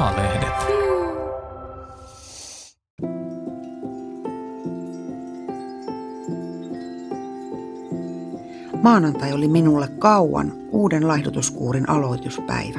Maalehdet. 0.00 0.52
Maanantai 8.82 9.32
oli 9.32 9.48
minulle 9.48 9.88
kauan 9.88 10.52
uuden 10.70 11.08
laihdutuskuurin 11.08 11.90
aloituspäivä. 11.90 12.78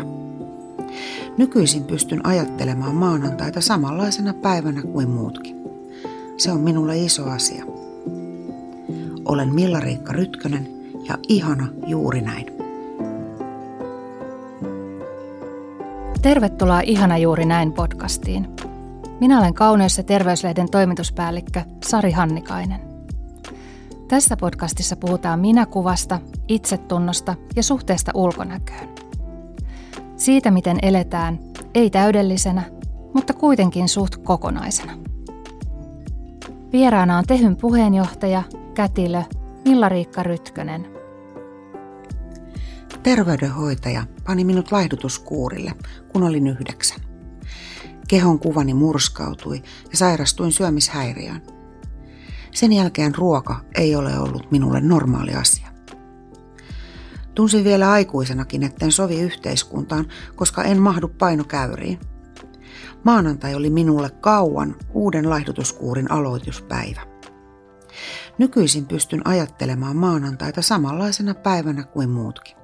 Nykyisin 1.37 1.83
pystyn 1.83 2.25
ajattelemaan 2.25 2.95
maanantaita 2.95 3.61
samanlaisena 3.61 4.33
päivänä 4.33 4.81
kuin 4.81 5.09
muutkin. 5.09 5.55
Se 6.37 6.51
on 6.51 6.59
minulle 6.59 6.97
iso 6.97 7.29
asia. 7.29 7.65
Olen 9.25 9.53
Milla-Riikka 9.53 10.13
Rytkönen 10.13 10.67
ja 11.07 11.17
ihana 11.27 11.67
juuri 11.87 12.21
näin. 12.21 12.60
Tervetuloa 16.21 16.79
Ihana 16.79 17.17
juuri 17.17 17.45
näin 17.45 17.73
podcastiin. 17.73 18.47
Minä 19.19 19.39
olen 19.39 19.53
ja 19.97 20.03
terveyslehden 20.03 20.71
toimituspäällikkö 20.71 21.61
Sari 21.85 22.11
Hannikainen. 22.11 22.81
Tässä 24.07 24.37
podcastissa 24.37 24.95
puhutaan 24.95 25.39
minäkuvasta, 25.39 26.19
itsetunnosta 26.47 27.35
ja 27.55 27.63
suhteesta 27.63 28.11
ulkonäköön. 28.15 28.89
Siitä, 30.15 30.51
miten 30.51 30.77
eletään, 30.81 31.39
ei 31.75 31.89
täydellisenä, 31.89 32.63
mutta 33.13 33.33
kuitenkin 33.33 33.89
suht 33.89 34.17
kokonaisena. 34.17 34.93
Vieraana 36.71 37.17
on 37.17 37.23
Tehyn 37.27 37.55
puheenjohtaja, 37.55 38.43
kätilö 38.73 39.23
Milla-Riikka 39.65 40.23
Rytkönen. 40.23 41.00
Terveydenhoitaja 43.03 44.03
pani 44.23 44.43
minut 44.43 44.71
laihdutuskuurille, 44.71 45.73
kun 46.07 46.23
olin 46.23 46.47
yhdeksän. 46.47 46.99
Kehon 48.07 48.39
kuvani 48.39 48.73
murskautui 48.73 49.63
ja 49.91 49.97
sairastuin 49.97 50.51
syömishäiriöön. 50.51 51.41
Sen 52.51 52.73
jälkeen 52.73 53.15
ruoka 53.15 53.61
ei 53.77 53.95
ole 53.95 54.19
ollut 54.19 54.51
minulle 54.51 54.81
normaali 54.81 55.33
asia. 55.33 55.67
Tunsin 57.35 57.63
vielä 57.63 57.91
aikuisenakin, 57.91 58.63
etten 58.63 58.91
sovi 58.91 59.21
yhteiskuntaan, 59.21 60.07
koska 60.35 60.63
en 60.63 60.81
mahdu 60.81 61.07
painokäyriin. 61.07 61.99
Maanantai 63.03 63.55
oli 63.55 63.69
minulle 63.69 64.09
kauan 64.09 64.75
uuden 64.93 65.29
laihdutuskuurin 65.29 66.11
aloituspäivä. 66.11 67.01
Nykyisin 68.37 68.85
pystyn 68.85 69.27
ajattelemaan 69.27 69.95
maanantaita 69.97 70.61
samanlaisena 70.61 71.33
päivänä 71.33 71.83
kuin 71.83 72.09
muutkin. 72.09 72.60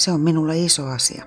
Se 0.00 0.12
on 0.12 0.20
minulle 0.20 0.58
iso 0.58 0.86
asia. 0.86 1.24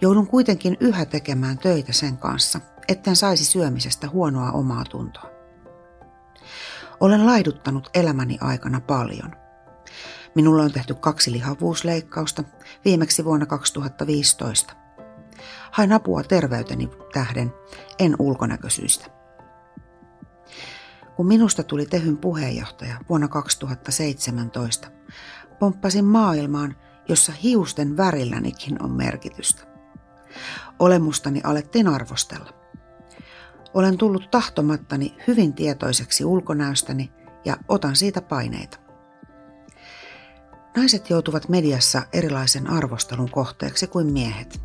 Joudun 0.00 0.26
kuitenkin 0.26 0.76
yhä 0.80 1.04
tekemään 1.04 1.58
töitä 1.58 1.92
sen 1.92 2.16
kanssa, 2.16 2.60
etten 2.88 3.16
saisi 3.16 3.44
syömisestä 3.44 4.08
huonoa 4.08 4.52
omaa 4.52 4.84
tuntoa. 4.84 5.30
Olen 7.00 7.26
laiduttanut 7.26 7.90
elämäni 7.94 8.38
aikana 8.40 8.80
paljon. 8.80 9.36
Minulla 10.34 10.62
on 10.62 10.72
tehty 10.72 10.94
kaksi 10.94 11.32
lihavuusleikkausta, 11.32 12.44
viimeksi 12.84 13.24
vuonna 13.24 13.46
2015. 13.46 14.74
Hain 15.70 15.92
apua 15.92 16.22
terveyteni 16.22 16.90
tähden, 17.12 17.52
en 17.98 18.16
ulkonäkösyistä. 18.18 19.06
Kun 21.16 21.26
minusta 21.26 21.62
tuli 21.62 21.86
Tehyn 21.86 22.18
puheenjohtaja 22.18 22.96
vuonna 23.08 23.28
2017, 23.28 24.88
pomppasin 25.58 26.04
maailmaan, 26.04 26.76
jossa 27.08 27.32
hiusten 27.32 27.96
värillänikin 27.96 28.82
on 28.82 28.90
merkitystä. 28.90 29.62
Olemustani 30.78 31.40
alettiin 31.44 31.88
arvostella. 31.88 32.52
Olen 33.74 33.98
tullut 33.98 34.30
tahtomattani 34.30 35.16
hyvin 35.26 35.54
tietoiseksi 35.54 36.24
ulkonäöstäni 36.24 37.12
ja 37.44 37.56
otan 37.68 37.96
siitä 37.96 38.22
paineita. 38.22 38.78
Naiset 40.76 41.10
joutuvat 41.10 41.48
mediassa 41.48 42.02
erilaisen 42.12 42.70
arvostelun 42.70 43.30
kohteeksi 43.30 43.86
kuin 43.86 44.12
miehet. 44.12 44.60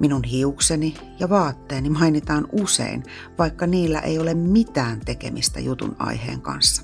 Minun 0.00 0.24
hiukseni 0.24 0.94
ja 1.18 1.28
vaatteeni 1.28 1.90
mainitaan 1.90 2.48
usein, 2.52 3.02
vaikka 3.38 3.66
niillä 3.66 4.00
ei 4.00 4.18
ole 4.18 4.34
mitään 4.34 5.00
tekemistä 5.00 5.60
jutun 5.60 5.96
aiheen 5.98 6.40
kanssa. 6.40 6.82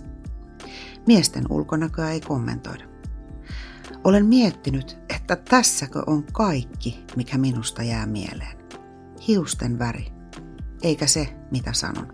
Miesten 1.07 1.45
ulkonäköä 1.51 2.11
ei 2.11 2.21
kommentoida. 2.21 2.85
Olen 4.07 4.27
miettinyt, 4.27 4.99
että 5.09 5.37
tässäkö 5.37 6.03
on 6.07 6.25
kaikki, 6.33 7.05
mikä 7.17 7.39
minusta 7.39 7.83
jää 7.83 8.07
mieleen. 8.07 8.59
Hiusten 9.29 9.79
väri, 9.79 10.13
eikä 10.83 11.07
se, 11.07 11.37
mitä 11.51 11.73
sanon. 11.73 12.13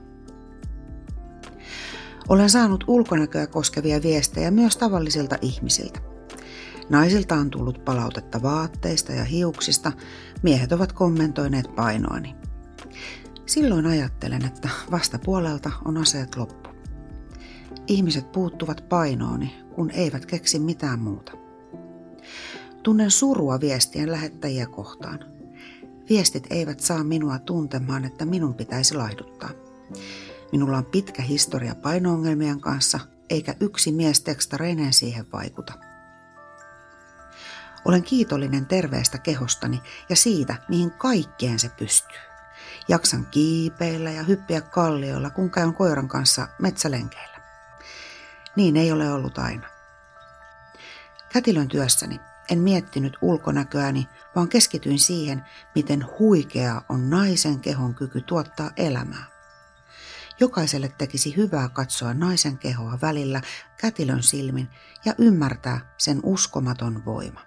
Olen 2.28 2.50
saanut 2.50 2.84
ulkonäköä 2.86 3.47
koskevia 3.47 4.02
viestejä 4.02 4.50
myös 4.50 4.76
tavallisilta 4.76 5.36
ihmisiltä. 5.42 6.00
Naisilta 6.91 7.34
on 7.34 7.50
tullut 7.50 7.84
palautetta 7.84 8.42
vaatteista 8.42 9.12
ja 9.12 9.25
hiuksista, 9.25 9.92
miehet 10.42 10.72
ovat 10.72 10.92
kommentoineet 10.92 11.75
painoani. 11.76 12.34
Silloin 13.47 13.86
ajattelen, 13.86 14.44
että 14.44 14.69
vastapuolelta 14.91 15.70
on 15.84 15.97
aseet 15.97 16.36
loppu. 16.36 16.70
Ihmiset 17.86 18.32
puuttuvat 18.32 18.88
painooni, 18.88 19.54
kun 19.75 19.91
eivät 19.91 20.26
keksi 20.26 20.58
mitään 20.58 20.98
muuta. 20.98 21.41
Tunnen 22.82 23.10
surua 23.10 23.60
viestien 23.60 24.12
lähettäjiä 24.12 24.66
kohtaan. 24.66 25.19
Viestit 26.09 26.47
eivät 26.50 26.81
saa 26.81 27.04
minua 27.04 27.38
tuntemaan, 27.38 28.04
että 28.04 28.25
minun 28.25 28.54
pitäisi 28.54 28.94
laihduttaa. 28.94 29.50
Minulla 30.53 30.78
on 30.78 30.84
pitkä 30.84 31.22
historia 31.22 31.75
painoongelmien 31.75 32.60
kanssa, 32.60 33.00
eikä 33.31 33.54
yksi 33.60 33.93
mies 33.93 34.20
tekstareineen 34.20 34.93
siihen 34.93 35.26
vaikuta. 35.32 35.72
Olen 37.84 38.03
kiitollinen 38.03 38.66
terveestä 38.66 39.19
kehostani 39.19 39.82
ja 40.09 40.16
siitä, 40.16 40.54
mihin 40.69 40.91
kaikkeen 40.91 41.59
se 41.59 41.69
pystyy. 41.69 42.19
Jaksan 42.88 43.26
kiipeillä 43.31 44.10
ja 44.10 44.22
hyppiä 44.22 44.60
kallioilla, 44.60 45.31
kun 45.31 45.50
käyn 45.50 45.75
koiran 45.75 46.09
kanssa 46.09 46.49
metsälenkeillä. 46.59 47.41
Niin 48.56 48.76
ei 48.76 48.93
ole 48.93 49.12
ollut 49.12 49.38
aina. 49.38 49.69
Kätilön 51.32 51.69
työssäni 51.69 52.20
en 52.52 52.58
miettinyt 52.58 53.16
ulkonäköäni, 53.20 54.08
vaan 54.36 54.48
keskityin 54.48 54.98
siihen, 54.98 55.44
miten 55.74 56.06
huikea 56.18 56.82
on 56.88 57.10
naisen 57.10 57.60
kehon 57.60 57.94
kyky 57.94 58.20
tuottaa 58.20 58.70
elämää. 58.76 59.24
Jokaiselle 60.40 60.92
tekisi 60.98 61.36
hyvää 61.36 61.68
katsoa 61.68 62.14
naisen 62.14 62.58
kehoa 62.58 62.98
välillä 63.02 63.40
kätilön 63.80 64.22
silmin 64.22 64.68
ja 65.04 65.14
ymmärtää 65.18 65.80
sen 65.98 66.20
uskomaton 66.22 67.04
voima. 67.04 67.40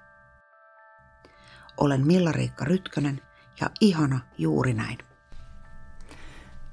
Olen 1.77 2.07
Milla-Riikka 2.07 2.65
Rytkönen 2.65 3.21
ja 3.61 3.69
ihana 3.81 4.19
juuri 4.37 4.73
näin. 4.73 4.97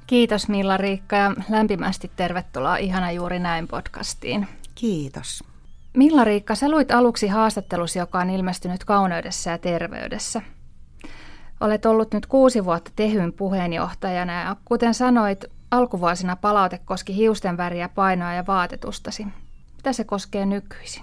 Kiitos 0.07 0.49
Milla-Riikka 0.49 1.17
ja 1.17 1.35
lämpimästi 1.51 2.13
tervetuloa 2.17 2.77
Ihana 2.77 3.13
juuri 3.13 3.39
näin 3.39 3.69
podcastiin. 3.69 4.49
Kiitos. 4.75 5.52
Milla-Riikka, 5.97 6.55
sä 6.55 6.71
luit 6.71 6.91
aluksi 6.91 7.29
haastattelusi, 7.29 7.99
joka 7.99 8.19
on 8.19 8.31
ilmestynyt 8.31 8.85
kauneudessa 8.85 9.51
ja 9.51 9.59
terveydessä. 9.59 10.43
Olet 11.61 11.87
ollut 11.87 12.15
nyt 12.15 12.27
kuusi 12.27 12.65
vuotta 12.65 12.91
Tehyn 12.97 13.33
puheenjohtajana 13.33 14.43
ja 14.43 14.57
kuten 14.65 14.95
sanoit, 14.95 15.45
alkuvuosina 15.71 16.37
palaute 16.37 16.79
koski 16.79 17.17
hiusten 17.17 17.57
väriä, 17.57 17.89
painoa 17.89 18.33
ja 18.33 18.47
vaatetustasi. 18.47 19.27
Mitä 19.77 19.93
se 19.93 20.05
koskee 20.05 20.47
nykyisin? 20.47 21.03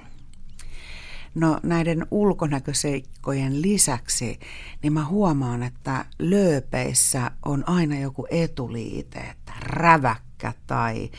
No 1.36 1.60
näiden 1.64 2.06
ulkonäköseikkojen 2.12 3.62
lisäksi, 3.62 4.40
niin 4.84 4.94
mä 4.94 5.06
huomaan, 5.06 5.64
että 5.64 6.06
lööpeissä 6.20 7.32
on 7.46 7.70
aina 7.70 8.00
joku 8.00 8.28
etuliite, 8.30 9.20
että 9.20 9.54
räväkkä 9.60 10.54
tai 10.68 11.10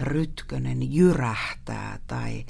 rytkönen 0.00 0.94
jyrähtää 0.94 1.98
tai 2.06 2.44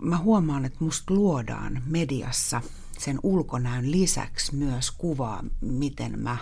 mä 0.00 0.18
huomaan, 0.18 0.64
että 0.64 0.84
musta 0.84 1.14
luodaan 1.14 1.82
mediassa 1.86 2.60
sen 2.98 3.20
ulkonäön 3.22 3.90
lisäksi 3.90 4.56
myös 4.56 4.90
kuvaa, 4.90 5.44
miten 5.60 6.18
mä 6.18 6.36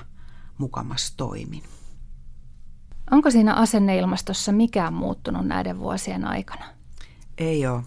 mukamas 0.58 1.14
toimin. 1.17 1.62
Onko 3.11 3.31
siinä 3.31 3.55
asenneilmastossa 3.55 4.52
mikään 4.52 4.94
muuttunut 4.94 5.46
näiden 5.46 5.78
vuosien 5.78 6.25
aikana? 6.25 6.64
Ei 7.38 7.67
ole. 7.67 7.82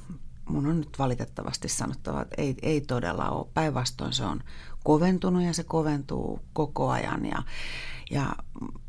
Mun 0.49 0.67
on 0.67 0.77
nyt 0.77 0.99
valitettavasti 0.99 1.69
sanottava, 1.69 2.21
että 2.21 2.35
ei, 2.41 2.55
ei 2.61 2.81
todella 2.81 3.29
ole. 3.29 3.47
Päinvastoin 3.53 4.13
se 4.13 4.25
on 4.25 4.43
koventunut 4.83 5.43
ja 5.43 5.53
se 5.53 5.63
koventuu 5.63 6.39
koko 6.53 6.89
ajan. 6.89 7.25
Ja, 7.25 7.43
ja 8.11 8.35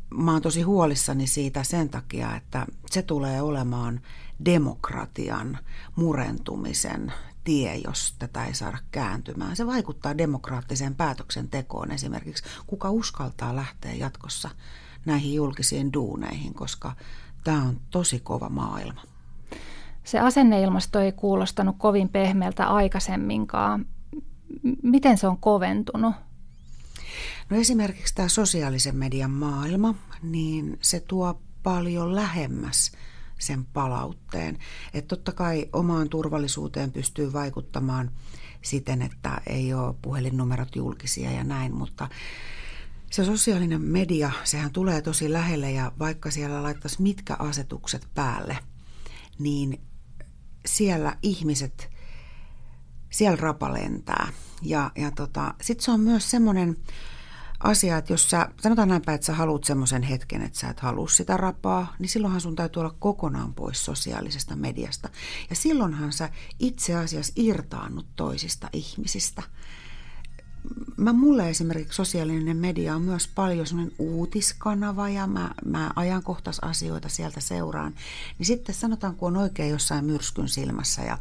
mä 0.09 0.31
oon 0.31 0.41
tosi 0.41 0.61
huolissani 0.61 1.27
siitä 1.27 1.63
sen 1.63 1.89
takia, 1.89 2.35
että 2.35 2.65
se 2.91 3.01
tulee 3.01 3.41
olemaan 3.41 4.01
demokratian 4.45 5.57
murentumisen 5.95 7.13
tie, 7.43 7.75
jos 7.75 8.15
tätä 8.19 8.45
ei 8.45 8.53
saada 8.53 8.77
kääntymään. 8.91 9.55
Se 9.55 9.67
vaikuttaa 9.67 10.17
demokraattiseen 10.17 10.95
päätöksentekoon 10.95 11.91
esimerkiksi, 11.91 12.43
kuka 12.67 12.89
uskaltaa 12.89 13.55
lähteä 13.55 13.93
jatkossa 13.93 14.49
näihin 15.05 15.33
julkisiin 15.33 15.93
duuneihin, 15.93 16.53
koska 16.53 16.95
tämä 17.43 17.61
on 17.61 17.79
tosi 17.89 18.19
kova 18.19 18.49
maailma. 18.49 19.01
Se 20.03 20.19
asenneilmasto 20.19 20.99
ei 20.99 21.11
kuulostanut 21.11 21.75
kovin 21.77 22.09
pehmeältä 22.09 22.67
aikaisemminkaan. 22.67 23.85
Miten 24.83 25.17
se 25.17 25.27
on 25.27 25.37
koventunut? 25.37 26.15
No 27.49 27.57
esimerkiksi 27.57 28.15
tämä 28.15 28.27
sosiaalisen 28.27 28.95
median 28.95 29.31
maailma, 29.31 29.95
niin 30.21 30.77
se 30.81 30.99
tuo 30.99 31.41
paljon 31.63 32.15
lähemmäs 32.15 32.91
sen 33.39 33.65
palautteen. 33.65 34.59
Että 34.93 35.15
totta 35.15 35.31
kai 35.31 35.69
omaan 35.73 36.09
turvallisuuteen 36.09 36.91
pystyy 36.91 37.33
vaikuttamaan 37.33 38.11
siten, 38.61 39.01
että 39.01 39.41
ei 39.47 39.73
ole 39.73 39.95
puhelinnumerot 40.01 40.75
julkisia 40.75 41.31
ja 41.31 41.43
näin, 41.43 41.75
mutta 41.75 42.09
se 43.11 43.25
sosiaalinen 43.25 43.81
media, 43.81 44.31
sehän 44.43 44.71
tulee 44.71 45.01
tosi 45.01 45.33
lähelle 45.33 45.71
ja 45.71 45.91
vaikka 45.99 46.31
siellä 46.31 46.63
laittaisi 46.63 47.01
mitkä 47.01 47.35
asetukset 47.39 48.07
päälle, 48.15 48.57
niin 49.39 49.81
siellä 50.65 51.17
ihmiset, 51.21 51.89
siellä 53.09 53.35
rapalentää. 53.35 54.27
Ja, 54.61 54.91
ja 54.95 55.11
tota, 55.11 55.53
sitten 55.61 55.85
se 55.85 55.91
on 55.91 55.99
myös 55.99 56.31
semmoinen 56.31 56.77
asia, 57.65 57.97
että 57.97 58.13
jos 58.13 58.29
sä, 58.29 58.49
sanotaan 58.61 58.89
näinpä, 58.89 59.13
että 59.13 59.25
sä 59.25 59.33
haluat 59.33 59.63
semmoisen 59.63 60.03
hetken, 60.03 60.41
että 60.41 60.59
sä 60.59 60.69
et 60.69 60.79
halua 60.79 61.07
sitä 61.07 61.37
rapaa, 61.37 61.95
niin 61.99 62.09
silloinhan 62.09 62.41
sun 62.41 62.55
täytyy 62.55 62.79
olla 62.79 62.95
kokonaan 62.99 63.53
pois 63.53 63.85
sosiaalisesta 63.85 64.55
mediasta. 64.55 65.09
Ja 65.49 65.55
silloinhan 65.55 66.13
sä 66.13 66.29
itse 66.59 66.95
asiassa 66.95 67.33
irtaannut 67.35 68.05
toisista 68.15 68.69
ihmisistä. 68.73 69.43
Mä 70.97 71.13
mulle 71.13 71.49
esimerkiksi 71.49 71.95
sosiaalinen 71.95 72.57
media 72.57 72.95
on 72.95 73.01
myös 73.01 73.27
paljon 73.27 73.67
semmoinen 73.67 73.95
uutiskanava 73.99 75.09
ja 75.09 75.27
mä, 75.27 75.51
mä 75.65 75.91
ajankohtaisasioita 75.95 77.09
sieltä 77.09 77.39
seuraan. 77.39 77.95
Niin 78.37 78.45
sitten 78.45 78.75
sanotaan, 78.75 79.15
kun 79.15 79.27
on 79.27 79.41
oikein 79.41 79.71
jossain 79.71 80.05
myrskyn 80.05 80.49
silmässä 80.49 81.01
ja, 81.01 81.17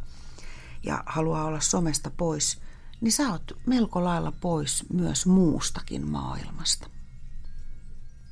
ja 0.83 1.03
haluaa 1.07 1.45
olla 1.45 1.61
somesta 1.61 2.11
pois– 2.17 2.59
niin 3.01 3.13
sä 3.13 3.31
oot 3.31 3.53
melko 3.67 4.05
lailla 4.05 4.33
pois 4.33 4.85
myös 4.93 5.27
muustakin 5.27 6.07
maailmasta. 6.07 6.91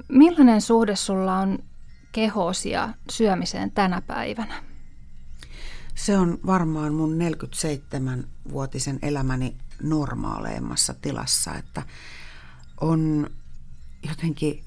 Millainen 0.09 0.61
suhde 0.61 0.97
sulla 0.97 1.39
on 1.39 1.59
kehosia 2.13 2.95
syömiseen 3.11 3.71
tänä 3.71 4.01
päivänä? 4.01 4.63
Se 5.95 6.19
on 6.19 6.39
varmaan 6.47 6.95
mun 6.95 7.19
47-vuotisen 7.19 8.99
elämäni 9.03 9.57
normaaleimmassa 9.83 10.95
tilassa, 10.95 11.55
että 11.55 11.83
on 12.81 13.31
jotenkin 14.09 14.65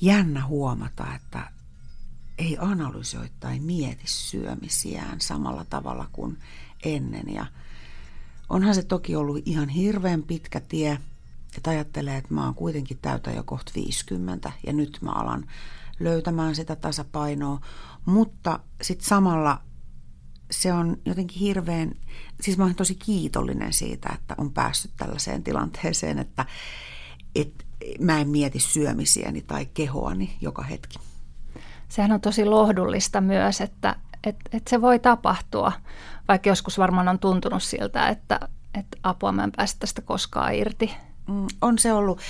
jännä 0.00 0.46
huomata, 0.46 1.14
että 1.14 1.50
ei 2.38 2.56
analysoi 2.60 3.28
tai 3.40 3.60
mieti 3.60 4.06
syömisiään 4.06 5.20
samalla 5.20 5.64
tavalla 5.64 6.08
kuin 6.12 6.38
ennen. 6.84 7.34
Ja 7.34 7.46
Onhan 8.52 8.74
se 8.74 8.82
toki 8.82 9.16
ollut 9.16 9.42
ihan 9.44 9.68
hirveän 9.68 10.22
pitkä 10.22 10.60
tie, 10.60 10.98
että 11.56 11.70
ajattelee, 11.70 12.16
että 12.16 12.34
mä 12.34 12.44
oon 12.44 12.54
kuitenkin 12.54 12.98
täytä 13.02 13.30
jo 13.30 13.42
kohta 13.42 13.72
50 13.74 14.52
ja 14.66 14.72
nyt 14.72 14.98
mä 15.00 15.10
alan 15.10 15.46
löytämään 16.00 16.54
sitä 16.54 16.76
tasapainoa, 16.76 17.60
mutta 18.04 18.60
sitten 18.82 19.08
samalla 19.08 19.60
se 20.50 20.72
on 20.72 20.96
jotenkin 21.04 21.38
hirveän, 21.38 21.94
siis 22.40 22.58
mä 22.58 22.64
oon 22.64 22.74
tosi 22.74 22.94
kiitollinen 22.94 23.72
siitä, 23.72 24.08
että 24.14 24.34
on 24.38 24.52
päässyt 24.52 24.90
tällaiseen 24.96 25.42
tilanteeseen, 25.42 26.18
että, 26.18 26.46
että 27.34 27.64
mä 28.00 28.20
en 28.20 28.28
mieti 28.28 28.60
syömisiäni 28.60 29.42
tai 29.42 29.66
kehoani 29.66 30.36
joka 30.40 30.62
hetki. 30.62 30.98
Sehän 31.88 32.12
on 32.12 32.20
tosi 32.20 32.44
lohdullista 32.44 33.20
myös, 33.20 33.60
että, 33.60 33.96
että, 34.24 34.50
että 34.52 34.70
se 34.70 34.80
voi 34.80 34.98
tapahtua 34.98 35.72
vaikka 36.28 36.48
joskus 36.48 36.78
varmaan 36.78 37.08
on 37.08 37.18
tuntunut 37.18 37.62
siltä, 37.62 38.08
että, 38.08 38.40
että 38.78 38.96
apua 39.02 39.32
mä 39.32 39.44
en 39.44 39.52
päästä 39.56 39.80
tästä 39.80 40.02
koskaan 40.02 40.54
irti. 40.54 40.94
Mm, 41.28 41.46
on 41.60 41.78
se 41.78 41.92
ollut. 41.92 42.20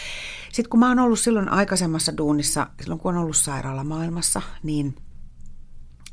Sitten 0.53 0.71
kun 0.71 0.81
mä 0.81 0.89
oon 0.89 0.99
ollut 0.99 1.19
silloin 1.19 1.49
aikaisemmassa 1.49 2.17
duunissa, 2.17 2.67
silloin 2.81 3.01
kun 3.01 3.15
on 3.15 3.23
ollut 3.23 3.37
sairaalamaailmassa, 3.37 4.43
niin 4.63 4.97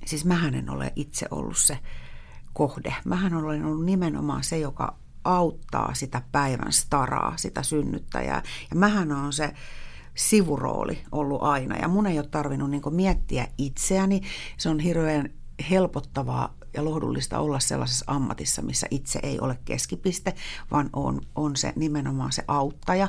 siis 0.05 0.25
mähän 0.25 0.55
en 0.55 0.69
ole 0.69 0.93
itse 0.95 1.27
ollut 1.31 1.57
se 1.57 1.79
kohde. 2.53 2.95
Mähän 3.05 3.33
olen 3.33 3.65
ollut 3.65 3.85
nimenomaan 3.85 4.43
se, 4.43 4.57
joka 4.57 4.95
auttaa 5.23 5.93
sitä 5.93 6.21
päivän 6.31 6.73
staraa, 6.73 7.33
sitä 7.35 7.63
synnyttäjää. 7.63 8.43
Ja 8.69 8.75
mähän 8.75 9.11
on 9.11 9.33
se 9.33 9.53
sivurooli 10.15 11.03
ollut 11.11 11.43
aina. 11.43 11.77
Ja 11.77 11.87
mun 11.87 12.07
ei 12.07 12.19
ole 12.19 12.27
tarvinnut 12.27 12.69
niin 12.69 12.81
miettiä 12.89 13.47
itseäni. 13.57 14.21
Se 14.57 14.69
on 14.69 14.79
hirveän 14.79 15.29
helpottavaa 15.69 16.53
ja 16.73 16.85
lohdullista 16.85 17.39
olla 17.39 17.59
sellaisessa 17.59 18.05
ammatissa, 18.07 18.61
missä 18.61 18.87
itse 18.91 19.19
ei 19.23 19.39
ole 19.39 19.59
keskipiste, 19.65 20.33
vaan 20.71 20.89
on, 20.93 21.21
on 21.35 21.55
se 21.55 21.73
nimenomaan 21.75 22.31
se 22.31 22.43
auttaja. 22.47 23.07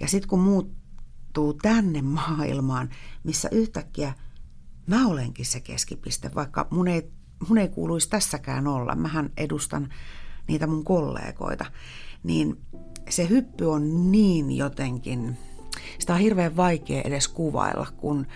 Ja 0.00 0.08
sitten 0.08 0.28
kun 0.28 0.40
muuttuu 0.40 1.54
tänne 1.54 2.02
maailmaan, 2.02 2.90
missä 3.24 3.48
yhtäkkiä 3.52 4.14
mä 4.86 5.06
olenkin 5.06 5.46
se 5.46 5.60
keskipiste, 5.60 6.30
vaikka 6.34 6.66
mun 6.70 6.88
ei, 6.88 7.10
mun 7.48 7.58
ei 7.58 7.68
kuuluisi 7.68 8.08
tässäkään 8.08 8.66
olla, 8.66 8.94
mähän 8.94 9.30
edustan 9.36 9.88
niitä 10.48 10.66
mun 10.66 10.84
kollegoita, 10.84 11.66
niin 12.22 12.60
se 13.08 13.28
hyppy 13.28 13.64
on 13.64 14.12
niin 14.12 14.52
jotenkin, 14.52 15.38
sitä 15.98 16.14
on 16.14 16.20
hirveän 16.20 16.56
vaikea 16.56 17.02
edes 17.02 17.28
kuvailla, 17.28 17.86
kun 17.96 18.26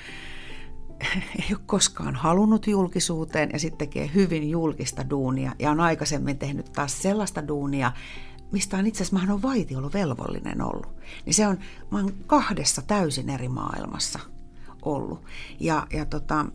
ei 1.38 1.46
ole 1.50 1.60
koskaan 1.66 2.14
halunnut 2.14 2.66
julkisuuteen 2.66 3.50
ja 3.52 3.58
sitten 3.58 3.78
tekee 3.78 4.10
hyvin 4.14 4.50
julkista 4.50 5.10
duunia 5.10 5.52
ja 5.58 5.70
on 5.70 5.80
aikaisemmin 5.80 6.38
tehnyt 6.38 6.72
taas 6.72 7.02
sellaista 7.02 7.48
duunia, 7.48 7.92
mistä 8.52 8.76
on 8.76 8.86
itse 8.86 9.02
asiassa, 9.02 9.26
mä 9.26 9.32
oon 9.32 9.42
vaitiolovelvollinen 9.42 10.62
ollut. 10.62 10.96
Niin 11.26 11.34
se 11.34 11.46
on, 11.46 11.58
mä 11.90 11.98
oon 11.98 12.12
kahdessa 12.26 12.82
täysin 12.82 13.30
eri 13.30 13.48
maailmassa 13.48 14.18
ollut. 14.82 15.24
Ja, 15.60 15.86
ja 15.92 16.06
tota, 16.06 16.46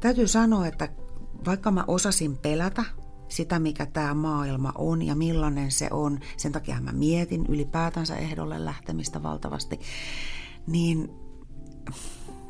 täytyy 0.00 0.28
sanoa, 0.28 0.66
että 0.66 0.88
vaikka 1.46 1.70
mä 1.70 1.84
osasin 1.86 2.38
pelätä 2.38 2.84
sitä, 3.28 3.58
mikä 3.58 3.86
tämä 3.86 4.14
maailma 4.14 4.72
on 4.78 5.02
ja 5.02 5.14
millainen 5.14 5.70
se 5.70 5.88
on, 5.90 6.20
sen 6.36 6.52
takia 6.52 6.80
mä 6.80 6.92
mietin 6.92 7.46
ylipäätänsä 7.48 8.16
ehdolle 8.16 8.64
lähtemistä 8.64 9.22
valtavasti, 9.22 9.80
niin 10.66 11.10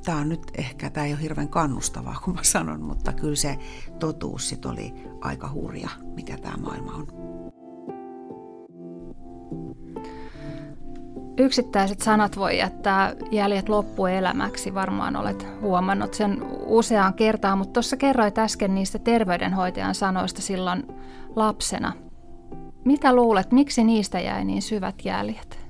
tämä 0.04 0.18
on 0.18 0.28
nyt 0.28 0.42
ehkä, 0.58 0.90
tämä 0.90 1.06
ei 1.06 1.12
ole 1.12 1.22
hirveän 1.22 1.48
kannustavaa, 1.48 2.20
kun 2.24 2.34
mä 2.34 2.42
sanon, 2.42 2.82
mutta 2.82 3.12
kyllä 3.12 3.36
se 3.36 3.58
totuus 3.98 4.48
sit 4.48 4.66
oli 4.66 4.94
aika 5.20 5.50
hurja, 5.52 5.88
mikä 6.14 6.36
tämä 6.38 6.56
maailma 6.56 6.92
on. 6.92 7.06
Yksittäiset 11.38 12.00
sanat 12.00 12.36
voi 12.36 12.58
jättää 12.58 13.14
jäljet 13.30 13.68
loppuelämäksi, 13.68 14.74
varmaan 14.74 15.16
olet 15.16 15.46
huomannut 15.60 16.14
sen 16.14 16.42
useaan 16.66 17.14
kertaan, 17.14 17.58
mutta 17.58 17.72
tuossa 17.72 17.96
kerroit 17.96 18.38
äsken 18.38 18.74
niistä 18.74 18.98
terveydenhoitajan 18.98 19.94
sanoista 19.94 20.42
silloin 20.42 20.86
lapsena. 21.36 21.92
Mitä 22.84 23.14
luulet, 23.14 23.52
miksi 23.52 23.84
niistä 23.84 24.20
jäi 24.20 24.44
niin 24.44 24.62
syvät 24.62 25.04
jäljet? 25.04 25.61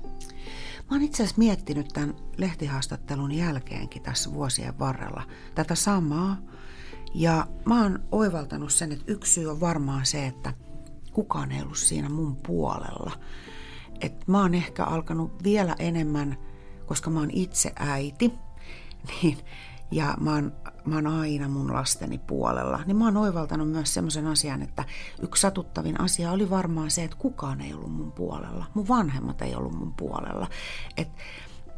Mä 0.93 0.97
oon 0.97 1.05
itse 1.05 1.23
asiassa 1.23 1.39
miettinyt 1.39 1.87
tämän 1.87 2.15
lehtihaastattelun 2.37 3.31
jälkeenkin 3.31 4.01
tässä 4.01 4.33
vuosien 4.33 4.79
varrella 4.79 5.23
tätä 5.55 5.75
samaa. 5.75 6.37
Ja 7.13 7.47
mä 7.65 7.81
oon 7.81 7.99
oivaltanut 8.11 8.73
sen, 8.73 8.91
että 8.91 9.11
yksi 9.11 9.33
syy 9.33 9.51
on 9.51 9.59
varmaan 9.59 10.05
se, 10.05 10.25
että 10.25 10.53
kukaan 11.13 11.51
ei 11.51 11.61
ollut 11.61 11.77
siinä 11.77 12.09
mun 12.09 12.35
puolella. 12.35 13.11
Et 14.01 14.27
mä 14.27 14.41
oon 14.41 14.53
ehkä 14.53 14.83
alkanut 14.83 15.43
vielä 15.43 15.75
enemmän, 15.79 16.37
koska 16.85 17.09
mä 17.09 17.19
oon 17.19 17.31
itse 17.31 17.73
äiti, 17.75 18.33
niin, 19.09 19.37
ja 19.91 20.17
mä 20.19 20.33
oon 20.33 20.53
mä 20.85 20.95
oon 20.95 21.07
aina 21.07 21.47
mun 21.47 21.73
lasteni 21.73 22.17
puolella, 22.17 22.79
niin 22.85 22.97
mä 22.97 23.05
oon 23.05 23.17
oivaltanut 23.17 23.71
myös 23.71 23.93
semmoisen 23.93 24.27
asian, 24.27 24.61
että 24.61 24.83
yksi 25.21 25.41
satuttavin 25.41 26.01
asia 26.01 26.31
oli 26.31 26.49
varmaan 26.49 26.91
se, 26.91 27.03
että 27.03 27.17
kukaan 27.17 27.61
ei 27.61 27.73
ollut 27.73 27.91
mun 27.91 28.11
puolella. 28.11 28.65
Mun 28.73 28.87
vanhemmat 28.87 29.41
ei 29.41 29.55
ollut 29.55 29.73
mun 29.73 29.93
puolella. 29.93 30.47
Et 30.97 31.09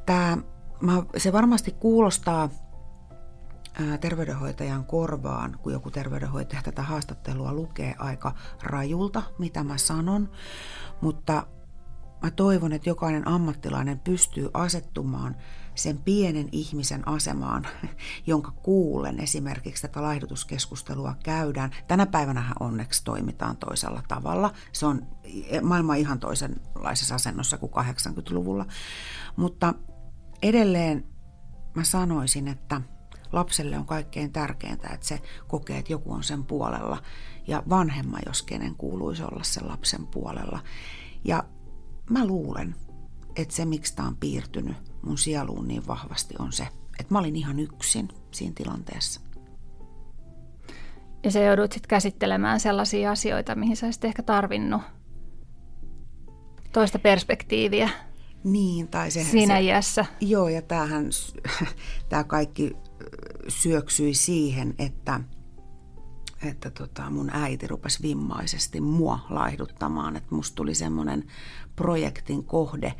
tää, 0.06 0.38
mä, 0.82 1.04
se 1.18 1.34
varmasti 1.34 1.72
kuulostaa 1.72 2.50
terveydenhoitajan 4.02 4.86
korvaan, 4.86 5.58
kun 5.64 5.74
joku 5.74 5.92
terveydenhoitaja 5.92 6.62
tätä 6.62 6.82
haastattelua 6.82 7.54
lukee 7.54 7.96
aika 8.00 8.34
rajulta, 8.64 9.24
mitä 9.38 9.64
mä 9.64 9.78
sanon, 9.78 10.30
mutta 11.02 11.48
mä 12.22 12.32
toivon, 12.32 12.74
että 12.74 12.90
jokainen 12.90 13.28
ammattilainen 13.28 14.00
pystyy 14.00 14.50
asettumaan 14.54 15.36
sen 15.76 15.98
pienen 15.98 16.50
ihmisen 16.52 17.08
asemaan, 17.08 17.68
jonka 18.28 18.52
kuulen 18.52 19.20
esimerkiksi 19.20 19.82
tätä 19.82 20.02
laihdutuskeskustelua 20.02 21.16
käydään. 21.24 21.72
Tänä 21.88 22.06
päivänä 22.06 22.54
onneksi 22.60 23.04
toimitaan 23.04 23.58
toisella 23.58 24.04
tavalla. 24.08 24.54
Se 24.72 24.86
on 24.86 25.08
maailma 25.62 25.96
ihan 25.96 26.20
toisenlaisessa 26.20 27.16
asennossa 27.16 27.58
kuin 27.58 27.72
80-luvulla. 27.72 28.66
Mutta 29.36 29.74
edelleen 30.42 31.06
mä 31.76 31.84
sanoisin, 31.84 32.48
että 32.48 32.82
lapselle 33.32 33.78
on 33.78 33.86
kaikkein 33.86 34.32
tärkeintä, 34.32 34.88
että 34.88 35.08
se 35.08 35.22
kokee, 35.48 35.78
että 35.78 35.94
joku 35.94 36.14
on 36.14 36.24
sen 36.24 36.44
puolella. 36.44 37.02
Ja 37.48 37.64
vanhemma, 37.70 38.18
jos 38.26 38.44
kenen 38.44 38.76
kuuluisi 38.76 39.24
olla 39.24 39.44
sen 39.44 39.68
lapsen 39.68 40.08
puolella. 40.08 40.60
Ja 41.24 41.44
mä 42.10 42.26
luulen, 42.26 42.76
että 43.36 43.56
se, 43.56 43.66
miksi 43.66 43.96
tämä 43.96 44.08
on 44.08 44.18
piirtynyt 44.18 44.78
mun 45.02 45.18
sieluun 45.18 45.68
niin 45.68 45.88
vahvasti, 45.88 46.34
on 46.40 46.54
se, 46.54 46.68
että 47.00 47.14
mä 47.14 47.20
olin 47.20 47.36
ihan 47.36 47.60
yksin 47.60 48.08
siinä 48.32 48.54
tilanteessa. 48.56 49.22
Ja 51.24 51.32
se 51.32 51.46
joudut 51.46 51.72
sitten 51.72 51.90
käsittelemään 51.90 52.60
sellaisia 52.60 53.12
asioita, 53.12 53.56
mihin 53.56 53.78
sä 53.78 53.88
ehkä 54.04 54.24
tarvinnut 54.24 54.82
toista 56.74 57.00
perspektiiviä. 57.00 57.90
Niin, 58.44 58.88
tai 58.88 59.12
se, 59.12 59.24
Siinä 59.24 59.56
se, 59.56 59.62
iässä. 59.62 60.06
Joo, 60.22 60.50
ja 60.50 60.62
tämähän, 60.62 61.06
tämä 62.10 62.24
kaikki 62.24 62.76
syöksyi 63.48 64.14
siihen, 64.14 64.76
että, 64.80 65.20
että 66.44 66.70
tota 66.72 67.10
mun 67.10 67.30
äiti 67.34 67.68
rupesi 67.68 68.04
vimmaisesti 68.04 68.82
mua 68.82 69.20
laihduttamaan, 69.30 70.16
että 70.16 70.36
musta 70.36 70.56
tuli 70.56 70.76
semmoinen 70.76 71.24
projektin 71.76 72.44
kohde. 72.44 72.94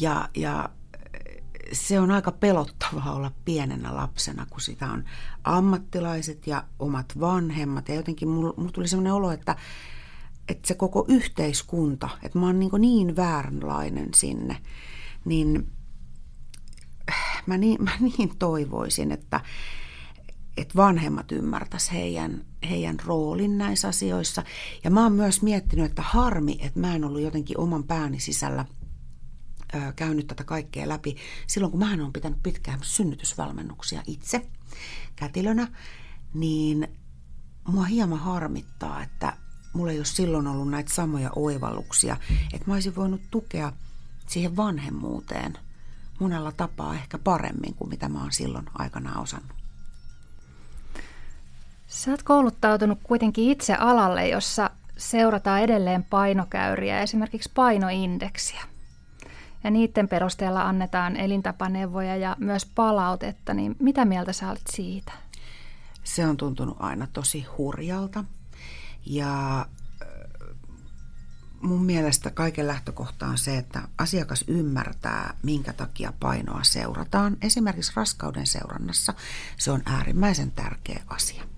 Ja, 0.00 0.28
ja 0.36 0.70
se 1.72 2.00
on 2.00 2.10
aika 2.10 2.32
pelottavaa 2.32 3.14
olla 3.14 3.32
pienenä 3.44 3.94
lapsena, 3.94 4.46
kun 4.50 4.60
sitä 4.60 4.86
on 4.86 5.04
ammattilaiset 5.44 6.46
ja 6.46 6.64
omat 6.78 7.20
vanhemmat. 7.20 7.88
Ja 7.88 7.94
jotenkin 7.94 8.28
mulla, 8.28 8.54
mulla 8.56 8.72
tuli 8.72 8.88
sellainen 8.88 9.12
olo, 9.12 9.30
että, 9.30 9.56
että 10.48 10.68
se 10.68 10.74
koko 10.74 11.04
yhteiskunta, 11.08 12.08
että 12.22 12.38
mä 12.38 12.46
oon 12.46 12.60
niin, 12.60 12.70
niin 12.78 13.16
vääränlainen 13.16 14.08
sinne, 14.14 14.56
niin 15.24 15.72
mä 17.46 17.58
niin, 17.58 17.82
mä 17.84 17.90
niin 18.00 18.38
toivoisin, 18.38 19.12
että, 19.12 19.40
että 20.60 20.76
vanhemmat 20.76 21.32
ymmärtäisi 21.32 21.92
heidän, 21.92 22.44
heidän 22.68 22.96
roolin 23.04 23.58
näissä 23.58 23.88
asioissa. 23.88 24.42
Ja 24.84 24.90
mä 24.90 25.02
oon 25.02 25.12
myös 25.12 25.42
miettinyt, 25.42 25.84
että 25.84 26.02
harmi, 26.02 26.58
että 26.60 26.80
mä 26.80 26.94
en 26.94 27.04
ollut 27.04 27.20
jotenkin 27.20 27.60
oman 27.60 27.84
pääni 27.84 28.20
sisällä 28.20 28.64
ö, 29.74 29.92
käynyt 29.96 30.26
tätä 30.26 30.44
kaikkea 30.44 30.88
läpi 30.88 31.16
silloin, 31.46 31.70
kun 31.70 31.80
mä 31.80 31.96
oon 32.02 32.12
pitänyt 32.12 32.42
pitkään 32.42 32.78
synnytysvalmennuksia 32.82 34.02
itse 34.06 34.46
kätilönä, 35.16 35.68
niin 36.34 36.88
mua 37.68 37.84
hieman 37.84 38.18
harmittaa, 38.18 39.02
että 39.02 39.36
mulla 39.72 39.92
ei 39.92 39.98
ole 39.98 40.04
silloin 40.04 40.46
ollut 40.46 40.70
näitä 40.70 40.94
samoja 40.94 41.30
oivalluksia, 41.36 42.16
että 42.52 42.66
mä 42.66 42.74
olisin 42.74 42.96
voinut 42.96 43.20
tukea 43.30 43.72
siihen 44.26 44.56
vanhemmuuteen 44.56 45.58
monella 46.20 46.52
tapaa 46.52 46.94
ehkä 46.94 47.18
paremmin 47.18 47.74
kuin 47.74 47.88
mitä 47.88 48.08
mä 48.08 48.20
oon 48.20 48.32
silloin 48.32 48.66
aikanaan 48.78 49.22
osannut. 49.22 49.59
Sä 51.90 52.10
oot 52.10 52.22
kouluttautunut 52.22 52.98
kuitenkin 53.02 53.50
itse 53.50 53.74
alalle, 53.74 54.28
jossa 54.28 54.70
seurataan 54.96 55.60
edelleen 55.60 56.04
painokäyriä, 56.04 57.02
esimerkiksi 57.02 57.50
painoindeksiä. 57.54 58.60
Ja 59.64 59.70
niiden 59.70 60.08
perusteella 60.08 60.62
annetaan 60.62 61.16
elintapaneuvoja 61.16 62.16
ja 62.16 62.36
myös 62.38 62.66
palautetta, 62.66 63.54
niin 63.54 63.76
mitä 63.78 64.04
mieltä 64.04 64.32
sä 64.32 64.50
olet 64.50 64.66
siitä? 64.70 65.12
Se 66.04 66.26
on 66.26 66.36
tuntunut 66.36 66.76
aina 66.80 67.06
tosi 67.12 67.46
hurjalta. 67.58 68.24
Ja 69.06 69.66
mun 71.60 71.84
mielestä 71.84 72.30
kaiken 72.30 72.66
lähtökohta 72.66 73.26
on 73.26 73.38
se, 73.38 73.58
että 73.58 73.82
asiakas 73.98 74.44
ymmärtää, 74.48 75.34
minkä 75.42 75.72
takia 75.72 76.12
painoa 76.20 76.62
seurataan. 76.62 77.36
Esimerkiksi 77.42 77.92
raskauden 77.96 78.46
seurannassa 78.46 79.14
se 79.56 79.70
on 79.70 79.82
äärimmäisen 79.86 80.50
tärkeä 80.50 81.02
asia. 81.06 81.49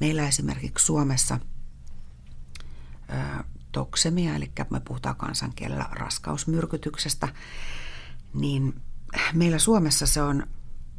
Meillä 0.00 0.28
esimerkiksi 0.28 0.84
Suomessa 0.84 1.38
ää, 3.08 3.44
toksemia, 3.72 4.36
eli 4.36 4.52
me 4.70 4.80
puhutaan 4.80 5.16
kansankielellä 5.16 5.88
raskausmyrkytyksestä, 5.92 7.28
niin 8.34 8.80
meillä 9.32 9.58
Suomessa 9.58 10.06
se 10.06 10.22
on 10.22 10.46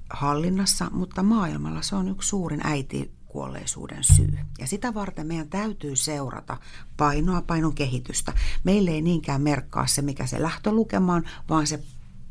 hallinnassa, 0.10 0.90
mutta 0.92 1.24
maailmalla 1.24 1.82
se 1.82 1.96
on 1.96 2.08
yksi 2.08 2.30
suurin 2.30 2.62
äiti 2.64 3.12
kuolleisuuden 3.26 4.04
syy. 4.04 4.40
Ja 4.60 4.68
sitä 4.68 4.94
varten 4.94 5.28
meidän 5.28 5.50
täytyy 5.50 5.96
seurata 5.96 6.58
painoa, 6.98 7.42
painon 7.42 7.76
kehitystä. 7.76 8.34
Meille 8.64 8.92
ei 8.92 9.02
niinkään 9.02 9.42
merkkaa 9.42 9.88
se, 9.88 10.02
mikä 10.02 10.26
se 10.26 10.42
lähtölukemaan, 10.42 11.24
vaan 11.50 11.68
se 11.68 11.84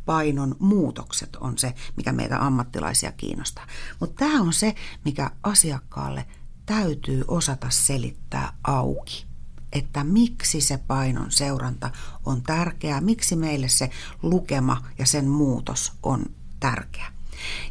painon 0.06 0.56
muutokset 0.58 1.36
on 1.36 1.58
se, 1.58 1.74
mikä 1.96 2.12
meitä 2.12 2.46
ammattilaisia 2.46 3.12
kiinnostaa. 3.12 3.66
Mutta 4.00 4.24
tämä 4.24 4.40
on 4.40 4.52
se, 4.52 4.74
mikä 5.04 5.30
asiakkaalle 5.42 6.26
täytyy 6.66 7.24
osata 7.28 7.70
selittää 7.70 8.52
auki. 8.64 9.26
Että 9.72 10.04
miksi 10.04 10.60
se 10.60 10.78
painon 10.78 11.30
seuranta 11.30 11.90
on 12.24 12.42
tärkeää, 12.42 13.00
miksi 13.00 13.36
meille 13.36 13.68
se 13.68 13.90
lukema 14.22 14.82
ja 14.98 15.06
sen 15.06 15.28
muutos 15.28 15.92
on 16.02 16.26
tärkeä. 16.60 17.12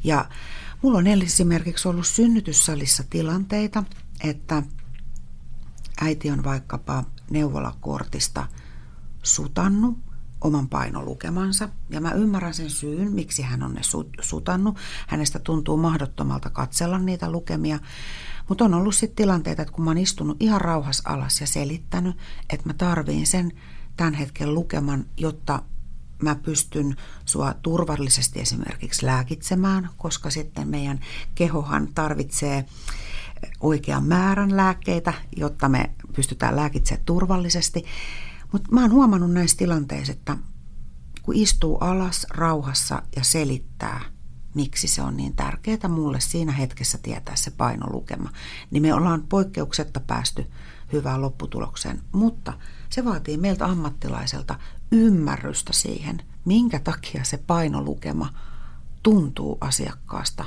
Ja 0.04 0.30
mulla 0.82 0.98
on 0.98 1.08
esimerkiksi 1.08 1.88
ollut 1.88 2.08
synnytyssalissa 2.08 3.04
tilanteita, 3.10 3.84
että 4.24 4.64
äiti 6.02 6.32
on 6.32 6.44
vaikkapa 6.44 7.04
neuvolakortista 7.30 8.48
sutannut 9.24 10.06
oman 10.42 10.70
painolukemansa. 10.70 11.70
Ja 11.90 12.02
mä 12.02 12.12
ymmärrän 12.12 12.54
sen 12.54 12.70
syyn, 12.70 13.12
miksi 13.12 13.42
hän 13.42 13.64
on 13.64 13.74
ne 13.74 13.82
sutannut. 14.22 14.78
Hänestä 15.08 15.40
tuntuu 15.40 15.78
mahdottomalta 15.78 16.50
katsella 16.50 17.00
niitä 17.00 17.32
lukemia. 17.32 17.80
Mutta 18.50 18.66
on 18.66 18.74
ollut 18.74 18.96
sitten 18.96 19.16
tilanteita, 19.16 19.62
että 19.62 19.74
kun 19.74 19.84
mä 19.84 19.90
oon 19.90 19.98
istunut 19.98 20.38
ihan 20.40 20.62
rauhas 20.62 21.02
alas 21.06 21.42
ja 21.42 21.48
selittänyt, 21.48 22.18
että 22.50 22.70
mä 22.70 22.74
tarviin 22.74 23.28
sen 23.28 23.52
tämän 23.98 24.14
hetken 24.14 24.54
lukeman, 24.54 25.06
jotta 25.18 25.62
mä 26.22 26.36
pystyn 26.36 26.96
sua 27.26 27.54
turvallisesti 27.54 28.40
esimerkiksi 28.40 29.06
lääkitsemään, 29.06 29.90
koska 29.98 30.30
sitten 30.30 30.68
meidän 30.68 31.00
kehohan 31.36 31.88
tarvitsee 31.96 32.66
oikean 33.60 34.06
määrän 34.06 34.58
lääkkeitä, 34.58 35.14
jotta 35.36 35.70
me 35.70 35.90
pystytään 36.16 36.56
lääkitsemään 36.56 37.06
turvallisesti. 37.06 37.86
Mutta 38.52 38.72
mä 38.72 38.82
oon 38.82 38.92
huomannut 38.92 39.32
näissä 39.32 39.58
tilanteissa, 39.58 40.14
että 40.14 40.38
kun 41.22 41.36
istuu 41.36 41.78
alas 41.78 42.28
rauhassa 42.30 43.02
ja 43.16 43.24
selittää, 43.24 44.02
miksi 44.54 44.88
se 44.88 45.02
on 45.02 45.18
niin 45.18 45.36
tärkeää 45.36 45.88
mulle 45.90 46.20
siinä 46.20 46.52
hetkessä 46.52 46.98
tietää 46.98 47.36
se 47.36 47.52
painolukema, 47.52 48.30
niin 48.72 48.82
me 48.82 48.94
ollaan 48.94 49.24
poikkeuksetta 49.30 50.00
päästy 50.00 50.46
hyvään 50.94 51.22
lopputulokseen. 51.22 52.02
Mutta 52.12 52.54
se 52.90 53.06
vaatii 53.06 53.38
meiltä 53.38 53.66
ammattilaiselta 53.66 54.60
ymmärrystä 54.92 55.74
siihen, 55.74 56.22
minkä 56.46 56.80
takia 56.80 57.24
se 57.24 57.38
painolukema 57.38 58.30
tuntuu 59.04 59.58
asiakkaasta 59.62 60.46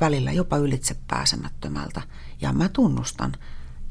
välillä 0.00 0.32
jopa 0.32 0.56
ylitse 0.56 0.96
pääsemättömältä. 1.08 2.02
Ja 2.40 2.52
mä 2.52 2.68
tunnustan, 2.68 3.32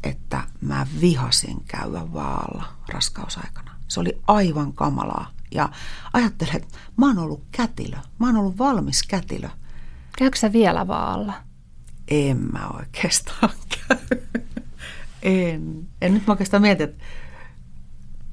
että 0.03 0.43
mä 0.61 0.87
vihasin 1.01 1.63
käydä 1.67 2.13
vaalla 2.13 2.63
raskausaikana. 2.87 3.71
Se 3.87 3.99
oli 3.99 4.21
aivan 4.27 4.73
kamalaa. 4.73 5.31
Ja 5.51 5.69
ajattelen, 6.13 6.55
että 6.55 6.77
mä 6.97 7.07
oon 7.07 7.19
ollut 7.19 7.43
kätilö. 7.51 7.97
Mä 8.19 8.27
oon 8.27 8.37
ollut 8.37 8.57
valmis 8.57 9.03
kätilö. 9.03 9.49
Käykö 10.17 10.37
sä 10.37 10.53
vielä 10.53 10.87
vaalla? 10.87 11.33
En 12.07 12.37
mä 12.37 12.67
oikeastaan 12.67 13.49
käy. 13.87 14.21
En. 15.21 15.87
En 16.01 16.13
nyt 16.13 16.27
mä 16.27 16.33
oikeastaan 16.33 16.61
mietin, 16.61 16.89
että 16.89 17.03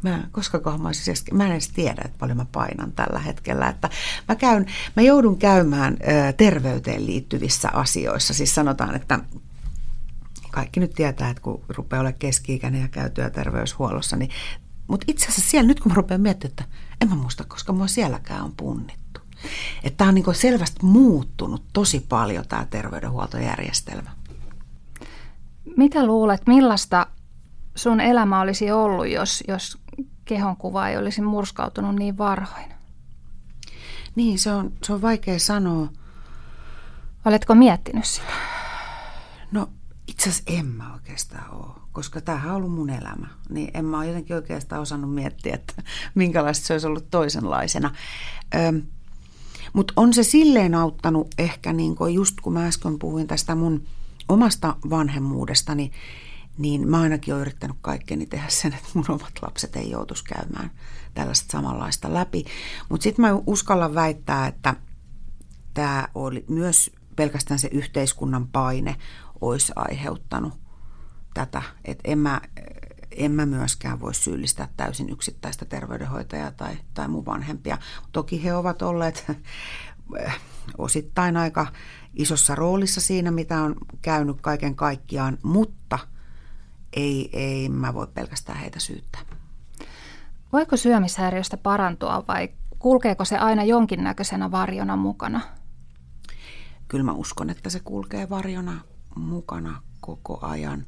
Mä, 0.03 0.29
koska 0.31 0.79
mä, 0.79 0.93
siis, 0.93 1.25
mä 1.33 1.45
en 1.45 1.53
edes 1.53 1.69
tiedä, 1.69 2.03
että 2.05 2.19
paljon 2.19 2.37
mä 2.37 2.47
painan 2.53 2.93
tällä 2.93 3.19
hetkellä. 3.19 3.69
Että 3.69 3.91
mä, 4.29 4.35
käyn, 4.35 4.67
mä 4.97 5.03
joudun 5.03 5.39
käymään 5.39 5.97
ö, 6.01 6.33
terveyteen 6.33 7.07
liittyvissä 7.07 7.69
asioissa. 7.73 8.35
Siis 8.35 8.55
sanotaan, 8.55 8.95
että 8.95 9.19
kaikki 10.53 10.81
nyt 10.81 10.91
tietää, 10.91 11.31
että 11.31 11.43
kun 11.43 11.65
rupeaa 11.69 12.01
olemaan 12.01 12.19
keski-ikäinen 12.19 12.83
ja 12.83 12.89
käy 12.89 13.11
työterveyshuollossa, 13.11 14.17
niin 14.17 14.31
mutta 14.89 15.05
itse 15.09 15.27
asiassa 15.27 15.51
siellä, 15.51 15.69
nyt 15.69 15.81
kun 15.81 15.93
mä 15.93 15.97
rupean 15.97 16.21
miettimään, 16.21 16.51
että 16.51 16.65
en 17.01 17.09
mä 17.09 17.15
muista, 17.15 17.45
koska 17.45 17.73
mua 17.73 17.87
sielläkään 17.87 18.45
on 18.45 18.53
punnittu. 18.57 19.21
Että 19.85 19.97
tämä 19.97 20.09
on 20.09 20.15
niin 20.15 20.25
selvästi 20.33 20.79
muuttunut 20.83 21.65
tosi 21.73 22.07
paljon 22.09 22.49
tämä 22.49 22.67
terveydenhuoltojärjestelmä. 22.71 24.11
Mitä 25.77 26.07
luulet, 26.07 26.47
millaista 26.47 27.07
sun 27.75 28.01
elämä 28.01 28.41
olisi 28.41 28.71
ollut, 28.71 29.09
jos, 29.09 29.45
jos 29.49 29.79
kehonkuva 30.25 30.89
ei 30.89 30.97
olisi 30.97 31.23
murskautunut 31.23 31.97
niin 31.97 32.19
varhain? 32.19 32.73
Niin, 34.15 34.39
se 34.39 34.53
on, 34.53 34.73
se 34.85 34.93
on 34.93 35.03
vaikea 35.03 35.39
sanoa. 35.39 35.89
Oletko 37.25 37.55
miettinyt 37.55 38.05
sitä? 38.05 38.58
Itse 40.19 40.31
asiassa 40.31 40.53
en 40.59 40.67
mä 40.67 40.95
oikeastaan 40.95 41.55
ole, 41.55 41.75
koska 41.93 42.21
tämähän 42.21 42.51
on 42.51 42.57
ollut 42.57 42.73
mun 42.73 42.91
elämä. 42.91 43.27
Niin 43.49 43.71
en 43.75 43.85
mä 43.85 43.99
ole 43.99 44.07
jotenkin 44.07 44.37
oikeastaan 44.37 44.83
osannut 44.83 45.15
miettiä, 45.15 45.55
että 45.55 45.83
minkälaista 46.15 46.67
se 46.67 46.75
olisi 46.75 46.87
ollut 46.87 47.11
toisenlaisena. 47.11 47.95
Mutta 49.73 49.93
on 49.97 50.15
se 50.15 50.23
silleen 50.23 50.75
auttanut 50.75 51.35
ehkä, 51.39 51.73
niin 51.73 51.97
kuin 51.97 52.15
just 52.15 52.41
kun 52.41 52.53
mä 52.53 52.67
äsken 52.67 52.99
puhuin 52.99 53.27
tästä 53.27 53.55
mun 53.55 53.85
omasta 54.29 54.77
vanhemmuudestani, 54.91 55.93
niin 56.59 56.89
mä 56.89 57.01
ainakin 57.01 57.35
olen 57.35 57.43
yrittänyt 57.43 57.77
kaikkeni 57.81 58.27
tehdä 58.27 58.49
sen, 58.49 58.73
että 58.73 58.89
mun 58.95 59.05
omat 59.09 59.33
lapset 59.43 59.77
ei 59.77 59.91
joutuisi 59.91 60.25
käymään 60.25 60.71
tällaista 61.15 61.53
samanlaista 61.53 62.15
läpi. 62.15 62.45
Mutta 62.89 63.03
sitten 63.03 63.25
mä 63.25 63.39
uskallan 63.47 63.95
väittää, 63.95 64.47
että 64.47 64.75
tämä 65.75 66.09
oli 66.15 66.45
myös 66.49 66.91
pelkästään 67.17 67.59
se 67.59 67.69
yhteiskunnan 67.73 68.49
paine 68.49 68.97
olisi 69.41 69.73
aiheuttanut 69.77 70.59
tätä. 71.35 71.63
Että 71.85 72.03
en 72.05 72.19
mä, 72.19 72.41
en 73.11 73.31
mä 73.31 73.47
myöskään 73.47 74.01
voi 74.01 74.15
syyllistää 74.15 74.69
täysin 74.77 75.11
yksittäistä 75.11 75.65
terveydenhoitajaa 75.65 76.51
tai, 76.51 76.77
tai 76.95 77.09
mun 77.09 77.27
vanhempia. 77.27 77.79
Toki 78.13 78.45
he 78.45 78.55
ovat 78.55 78.83
olleet 78.83 79.27
osittain 80.79 81.37
aika 81.37 81.67
isossa 82.15 82.55
roolissa 82.55 83.01
siinä, 83.01 83.31
mitä 83.31 83.63
on 83.63 83.77
käynyt 84.03 84.41
kaiken 84.41 84.75
kaikkiaan, 84.75 85.39
mutta 85.43 85.99
ei, 86.93 87.31
ei 87.33 87.69
mä 87.69 87.95
voi 87.95 88.07
pelkästään 88.07 88.59
heitä 88.59 88.81
syyttää. 88.81 89.21
Voiko 90.53 90.77
syömishäiriöstä 90.77 91.57
parantua 91.57 92.25
vai 92.29 92.49
kulkeeko 92.79 93.25
se 93.25 93.39
aina 93.39 93.65
jonkinnäköisenä 93.65 94.51
varjona 94.51 94.97
mukana? 94.97 95.41
Kyllä 96.89 97.05
mä 97.05 97.13
uskon, 97.13 97.51
että 97.51 97.71
se 97.71 97.81
kulkee 97.81 98.31
varjona 98.31 98.81
mukana 99.21 99.83
koko 100.01 100.39
ajan. 100.43 100.87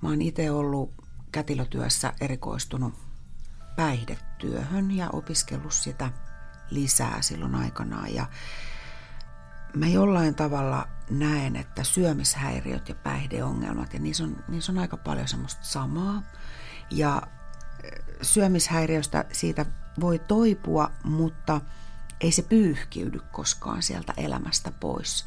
Mä 0.00 0.08
oon 0.08 0.22
itse 0.22 0.50
ollut 0.50 0.94
kätilötyössä 1.32 2.12
erikoistunut 2.20 2.94
päihdetyöhön 3.76 4.90
ja 4.90 5.10
opiskellut 5.10 5.72
sitä 5.72 6.10
lisää 6.70 7.22
silloin 7.22 7.54
aikanaan. 7.54 8.14
Ja 8.14 8.26
mä 9.76 9.86
jollain 9.86 10.34
tavalla 10.34 10.88
näen, 11.10 11.56
että 11.56 11.84
syömishäiriöt 11.84 12.88
ja 12.88 12.94
päihdeongelmat, 12.94 13.94
ja 13.94 14.00
niissä 14.00 14.24
on, 14.24 14.36
niissä 14.48 14.72
on 14.72 14.78
aika 14.78 14.96
paljon 14.96 15.28
semmoista 15.28 15.64
samaa. 15.64 16.22
Ja 16.90 17.22
syömishäiriöstä 18.22 19.24
siitä 19.32 19.66
voi 20.00 20.18
toipua, 20.18 20.90
mutta 21.04 21.60
ei 22.22 22.32
se 22.32 22.42
pyyhkiydy 22.42 23.20
koskaan 23.32 23.82
sieltä 23.82 24.14
elämästä 24.16 24.72
pois. 24.80 25.24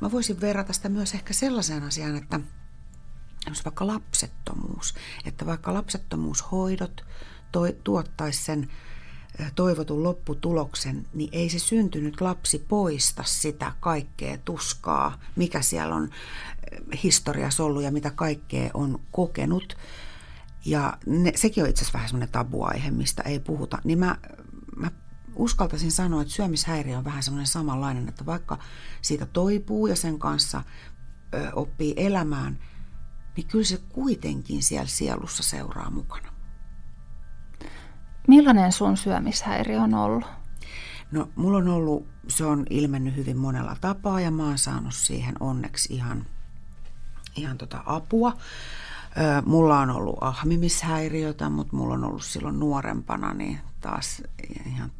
Mä 0.00 0.12
voisin 0.12 0.40
verrata 0.40 0.72
sitä 0.72 0.88
myös 0.88 1.14
ehkä 1.14 1.32
sellaiseen 1.32 1.82
asiaan, 1.82 2.16
että 2.16 2.40
jos 3.48 3.64
vaikka 3.64 3.86
lapsettomuus, 3.86 4.94
että 5.24 5.46
vaikka 5.46 5.74
lapsettomuushoidot 5.74 7.04
toi, 7.52 7.76
tuottaisi 7.84 8.44
sen 8.44 8.68
toivotun 9.54 10.02
lopputuloksen, 10.02 11.06
niin 11.14 11.30
ei 11.32 11.48
se 11.48 11.58
syntynyt 11.58 12.20
lapsi 12.20 12.58
poista 12.68 13.22
sitä 13.22 13.72
kaikkea 13.80 14.38
tuskaa, 14.38 15.20
mikä 15.36 15.62
siellä 15.62 15.94
on 15.94 16.10
historiassa 17.02 17.64
ollut 17.64 17.82
ja 17.82 17.92
mitä 17.92 18.10
kaikkea 18.10 18.70
on 18.74 19.00
kokenut. 19.10 19.76
Ja 20.64 20.98
ne, 21.06 21.32
sekin 21.36 21.64
on 21.64 21.70
itse 21.70 21.80
asiassa 21.80 21.96
vähän 21.96 22.08
semmoinen 22.08 22.32
tabuaihe, 22.32 22.90
mistä 22.90 23.22
ei 23.22 23.40
puhuta. 23.40 23.78
Niin 23.84 23.98
mä, 23.98 24.16
mä 24.76 24.90
uskaltaisin 25.36 25.92
sanoa, 25.92 26.22
että 26.22 26.34
syömishäiriö 26.34 26.98
on 26.98 27.04
vähän 27.04 27.22
semmoinen 27.22 27.46
samanlainen, 27.46 28.08
että 28.08 28.26
vaikka 28.26 28.58
siitä 29.02 29.26
toipuu 29.26 29.86
ja 29.86 29.96
sen 29.96 30.18
kanssa 30.18 30.62
ö, 31.34 31.50
oppii 31.54 31.94
elämään, 31.96 32.58
niin 33.36 33.46
kyllä 33.46 33.64
se 33.64 33.78
kuitenkin 33.88 34.62
siellä 34.62 34.86
sielussa 34.86 35.42
seuraa 35.42 35.90
mukana. 35.90 36.32
Millainen 38.28 38.72
sun 38.72 38.96
syömishäiriö 38.96 39.80
on 39.80 39.94
ollut? 39.94 40.24
No, 41.12 41.28
mulla 41.36 41.58
on 41.58 41.68
ollut, 41.68 42.06
se 42.28 42.44
on 42.44 42.66
ilmennyt 42.70 43.16
hyvin 43.16 43.36
monella 43.36 43.76
tapaa 43.80 44.20
ja 44.20 44.30
mä 44.30 44.44
oon 44.44 44.58
saanut 44.58 44.94
siihen 44.94 45.34
onneksi 45.40 45.94
ihan, 45.94 46.26
ihan 47.36 47.58
tota 47.58 47.82
apua. 47.86 48.36
Ö, 49.16 49.42
mulla 49.46 49.80
on 49.80 49.90
ollut 49.90 50.18
ahmimishäiriötä, 50.20 51.48
mutta 51.48 51.76
mulla 51.76 51.94
on 51.94 52.04
ollut 52.04 52.24
silloin 52.24 52.60
nuorempana 52.60 53.34
niin 53.34 53.60
taas 53.80 54.22
ihan 54.66 54.90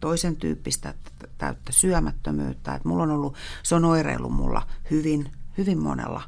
toisen 0.00 0.36
tyyppistä 0.36 0.94
täyttä 1.38 1.72
syömättömyyttä. 1.72 2.74
Et 2.74 2.84
mulla 2.84 3.02
on 3.02 3.10
ollut, 3.10 3.36
se 3.62 3.74
on 3.74 3.84
oireillut 3.84 4.32
mulla 4.32 4.62
hyvin, 4.90 5.32
hyvin 5.58 5.78
monella 5.78 6.22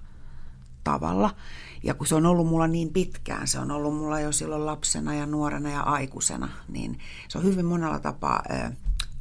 tavalla. 0.85 1.35
Ja 1.83 1.95
kun 1.95 2.07
se 2.07 2.15
on 2.15 2.27
ollut 2.27 2.47
mulla 2.47 2.67
niin 2.67 2.93
pitkään, 2.93 3.49
se 3.49 3.59
on 3.59 3.71
ollut 3.71 3.97
mulla 3.97 4.21
jo 4.21 4.33
silloin 4.33 4.67
lapsena 4.67 5.15
ja 5.15 5.27
nuorena 5.27 5.71
ja 5.71 5.81
aikuisena, 5.81 6.49
niin 6.69 6.99
se 7.29 7.39
on 7.39 7.45
hyvin 7.45 7.67
monella 7.67 7.99
tapaa 7.99 8.43
ö, 8.51 8.71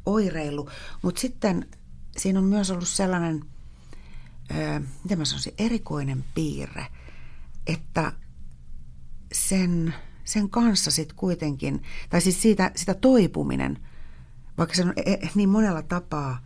oireilu. 0.06 0.68
Mutta 1.02 1.20
sitten 1.20 1.68
siinä 2.16 2.38
on 2.38 2.44
myös 2.44 2.70
ollut 2.70 2.88
sellainen, 2.88 3.44
ö, 4.50 4.80
miten 5.02 5.18
mä 5.18 5.24
sanoisin, 5.24 5.54
erikoinen 5.58 6.24
piirre, 6.34 6.86
että 7.66 8.12
sen, 9.32 9.94
sen 10.24 10.50
kanssa 10.50 10.90
sitten 10.90 11.16
kuitenkin, 11.16 11.82
tai 12.10 12.20
siis 12.20 12.42
siitä, 12.42 12.70
sitä 12.76 12.94
toipuminen, 12.94 13.78
vaikka 14.58 14.74
se 14.74 14.82
on 14.82 14.92
e, 14.96 15.12
e, 15.12 15.28
niin 15.34 15.48
monella 15.48 15.82
tapaa 15.82 16.38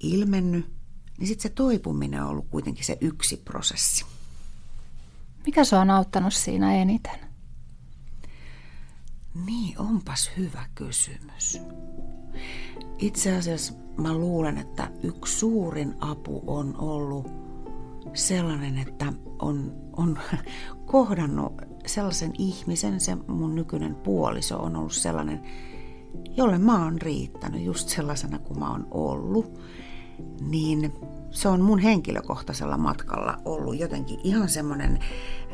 ilmennyt, 0.00 0.72
niin 1.18 1.28
sitten 1.28 1.42
se 1.42 1.54
toipuminen 1.54 2.22
on 2.22 2.28
ollut 2.28 2.48
kuitenkin 2.50 2.84
se 2.84 2.98
yksi 3.00 3.36
prosessi. 3.36 4.04
Mikä 5.46 5.64
se 5.64 5.76
on 5.76 5.90
auttanut 5.90 6.34
siinä 6.34 6.74
eniten? 6.74 7.30
Niin, 9.46 9.78
onpas 9.78 10.30
hyvä 10.36 10.64
kysymys. 10.74 11.60
Itse 12.98 13.36
asiassa 13.36 13.74
mä 13.96 14.14
luulen, 14.14 14.58
että 14.58 14.90
yksi 15.02 15.38
suurin 15.38 15.94
apu 16.00 16.42
on 16.46 16.76
ollut 16.78 17.26
sellainen, 18.14 18.78
että 18.78 19.12
on, 19.38 19.72
on 19.96 20.18
kohdannut 20.86 21.52
sellaisen 21.86 22.32
ihmisen, 22.38 23.00
se 23.00 23.14
mun 23.14 23.54
nykyinen 23.54 23.94
puoliso 23.94 24.58
on 24.58 24.76
ollut 24.76 24.92
sellainen, 24.92 25.42
jolle 26.36 26.58
mä 26.58 26.84
oon 26.84 27.02
riittänyt 27.02 27.62
just 27.62 27.88
sellaisena 27.88 28.38
kuin 28.38 28.58
mä 28.58 28.70
oon 28.70 28.86
ollut, 28.90 29.60
niin 30.40 30.92
se 31.30 31.48
on 31.48 31.60
mun 31.60 31.78
henkilökohtaisella 31.78 32.76
matkalla 32.76 33.38
ollut 33.44 33.78
jotenkin 33.78 34.20
ihan 34.24 34.48
semmoinen 34.48 34.98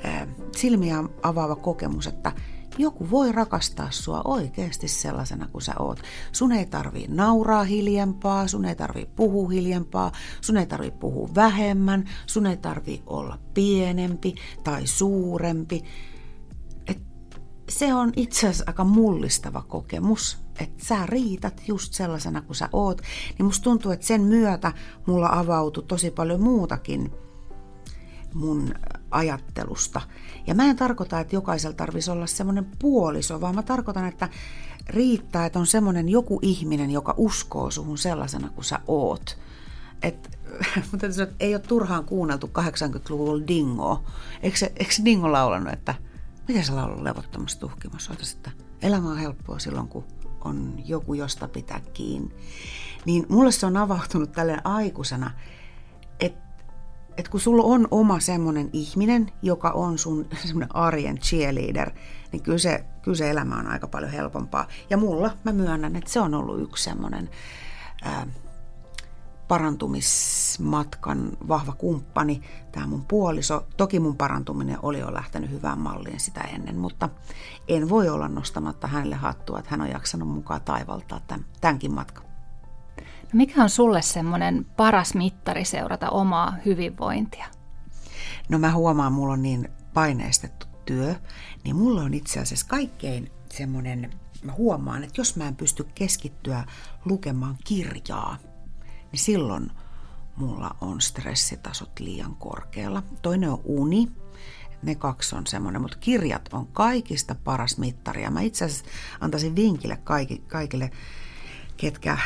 äh, 0.05 0.29
silmiä 0.57 1.05
avaava 1.23 1.57
kokemus, 1.57 2.07
että 2.07 2.33
joku 2.79 3.11
voi 3.11 3.33
rakastaa 3.33 3.91
sua 3.91 4.23
oikeasti 4.25 4.89
sellaisena 4.89 5.49
kuin 5.49 5.63
sä 5.63 5.73
oot. 5.79 6.03
Sun 6.33 6.53
ei 6.53 6.67
tarvii 6.67 7.07
nauraa 7.09 7.65
hiljempaa, 7.65 8.49
sun 8.49 8.65
ei 8.65 8.75
tarvii 8.75 9.07
puhua 9.17 9.51
hiljempaa, 9.51 10.13
sun 10.41 10.57
ei 10.57 10.67
tarvii 10.67 10.91
puhua 10.91 11.29
vähemmän, 11.35 12.05
sun 12.27 12.47
ei 12.47 12.57
tarvii 12.57 13.03
olla 13.07 13.39
pienempi 13.55 14.35
tai 14.65 14.87
suurempi. 14.87 15.85
Et 16.87 17.03
se 17.69 17.95
on 17.95 18.13
itse 18.17 18.49
asiassa 18.49 18.65
aika 18.67 18.85
mullistava 18.85 19.63
kokemus, 19.63 20.46
että 20.61 20.85
sä 20.85 21.07
riität 21.07 21.63
just 21.69 21.93
sellaisena 21.93 22.43
kuin 22.43 22.57
sä 22.57 22.69
oot. 22.73 23.03
Niin 23.39 23.47
musta 23.47 23.65
tuntuu, 23.65 23.93
että 23.93 24.07
sen 24.07 24.21
myötä 24.21 24.73
mulla 25.07 25.29
avautui 25.33 25.85
tosi 25.89 26.11
paljon 26.11 26.41
muutakin 26.41 27.13
mun 28.35 28.75
ajattelusta. 29.11 30.01
Ja 30.47 30.55
mä 30.55 30.65
en 30.65 30.77
tarkoita, 30.77 31.21
että 31.21 31.37
jokaisella 31.37 31.77
tarvitsisi 31.77 32.11
olla 32.11 32.27
semmoinen 32.27 32.67
puoliso, 32.79 33.41
vaan 33.41 33.55
mä 33.55 33.63
tarkoitan, 33.63 34.09
että 34.09 34.29
riittää, 34.87 35.47
että 35.47 35.59
on 35.59 35.67
semmoinen 35.67 36.09
joku 36.09 36.39
ihminen, 36.43 36.91
joka 36.91 37.15
uskoo 37.17 37.71
suhun 37.71 37.99
sellaisena 37.99 38.51
kuin 38.51 38.65
sä 38.65 38.81
oot. 38.87 39.39
Et, 40.03 40.39
mutta 40.93 41.07
ei 41.41 41.55
ole 41.55 41.63
turhaan 41.63 42.05
kuunneltu 42.05 42.51
80-luvulla 42.59 43.47
Dingoa. 43.47 44.03
Eikö 44.43 44.59
se, 44.59 44.73
eikö 44.77 44.93
Dingo 45.05 45.33
laulanut, 45.33 45.73
että 45.73 45.95
miten 46.49 46.65
se 46.65 46.73
laulaa 46.73 47.05
levottomassa 47.05 47.61
tuhkimassa? 47.61 48.13
Että 48.35 48.51
elämä 48.83 49.11
on 49.11 49.19
helppoa 49.19 49.59
silloin, 49.59 49.89
kun 49.89 50.05
on 50.47 50.75
joku, 50.85 51.15
josta 51.15 51.49
pitää 51.49 51.81
kiinni. 51.93 52.35
Niin 53.05 53.27
mulle 53.29 53.53
se 53.53 53.67
on 53.67 53.77
avautunut 53.77 54.33
tälleen 54.33 54.67
aikuisena, 54.67 55.31
että 56.21 56.47
että 57.17 57.31
kun 57.31 57.41
sulla 57.41 57.63
on 57.63 57.89
oma 57.91 58.21
semmoinen 58.21 58.71
ihminen, 58.73 59.33
joka 59.43 59.71
on 59.71 59.99
sun 59.99 60.27
semmoinen 60.45 60.77
arjen 60.77 61.19
cheerleader, 61.19 61.91
niin 62.33 62.43
kyllä 62.43 62.59
se, 62.59 62.85
kyllä 63.03 63.17
se 63.17 63.31
elämä 63.31 63.57
on 63.57 63.67
aika 63.67 63.87
paljon 63.87 64.11
helpompaa. 64.11 64.69
Ja 64.91 64.97
mulla, 64.97 65.31
mä 65.45 65.53
myönnän, 65.53 65.97
että 65.97 66.11
se 66.11 66.21
on 66.21 66.35
ollut 66.35 66.61
yksi 66.61 66.85
semmoinen 66.85 67.31
ää, 68.03 68.27
parantumismatkan 69.49 71.37
vahva 71.49 71.73
kumppani, 71.73 72.43
tämä 72.73 72.87
mun 72.87 73.05
puoliso. 73.05 73.67
Toki 73.77 74.01
mun 74.01 74.17
parantuminen 74.17 74.79
oli 74.83 74.99
jo 74.99 75.15
lähtenyt 75.15 75.51
hyvään 75.51 75.79
malliin 75.79 76.21
sitä 76.21 76.41
ennen, 76.41 76.79
mutta 76.79 77.09
en 77.69 77.89
voi 77.89 78.09
olla 78.09 78.29
nostamatta 78.29 78.87
hänelle 78.87 79.17
hattua, 79.17 79.59
että 79.59 79.71
hän 79.71 79.81
on 79.81 79.91
jaksanut 79.91 80.29
mukaan 80.29 80.61
taivaltaa 80.61 81.21
tämän, 81.27 81.45
tämänkin 81.61 81.95
matkan. 81.95 82.25
No 83.23 83.31
mikä 83.33 83.63
on 83.63 83.71
sulle 83.71 84.03
semmoinen 84.03 84.67
paras 84.77 85.15
mittari 85.15 85.65
seurata 85.65 86.11
omaa 86.11 86.55
hyvinvointia? 86.65 87.47
No 88.49 88.59
mä 88.59 88.73
huomaan, 88.73 89.13
mulla 89.13 89.33
on 89.33 89.43
niin 89.43 89.69
paineistettu 89.95 90.67
työ, 90.85 91.15
niin 91.65 91.77
mulla 91.77 92.03
on 92.03 92.15
itse 92.15 92.41
asiassa 92.41 92.67
kaikkein 92.69 93.31
semmoinen, 93.53 94.11
mä 94.43 94.53
huomaan, 94.53 95.05
että 95.05 95.21
jos 95.21 95.37
mä 95.37 95.49
en 95.49 95.57
pysty 95.57 95.87
keskittyä 95.95 96.65
lukemaan 97.05 97.57
kirjaa, 97.65 98.37
niin 99.13 99.21
silloin 99.21 99.71
mulla 100.37 100.77
on 100.81 101.01
stressitasot 101.01 102.01
liian 102.01 102.35
korkealla. 102.35 103.03
Toinen 103.23 103.51
on 103.51 103.61
uni, 103.65 104.09
ne 104.83 104.95
kaksi 104.95 105.37
on 105.37 105.47
semmoinen, 105.47 105.83
mutta 105.83 105.99
kirjat 106.01 106.49
on 106.53 106.67
kaikista 106.67 107.35
paras 107.35 107.79
mittari. 107.79 108.23
Ja 108.23 108.31
mä 108.31 108.41
itse 108.41 108.65
asiassa 108.65 108.85
antaisin 109.21 109.57
vinkille 109.57 109.97
kaikille, 109.97 110.43
kaikille 110.49 110.91
ketkä 111.77 112.19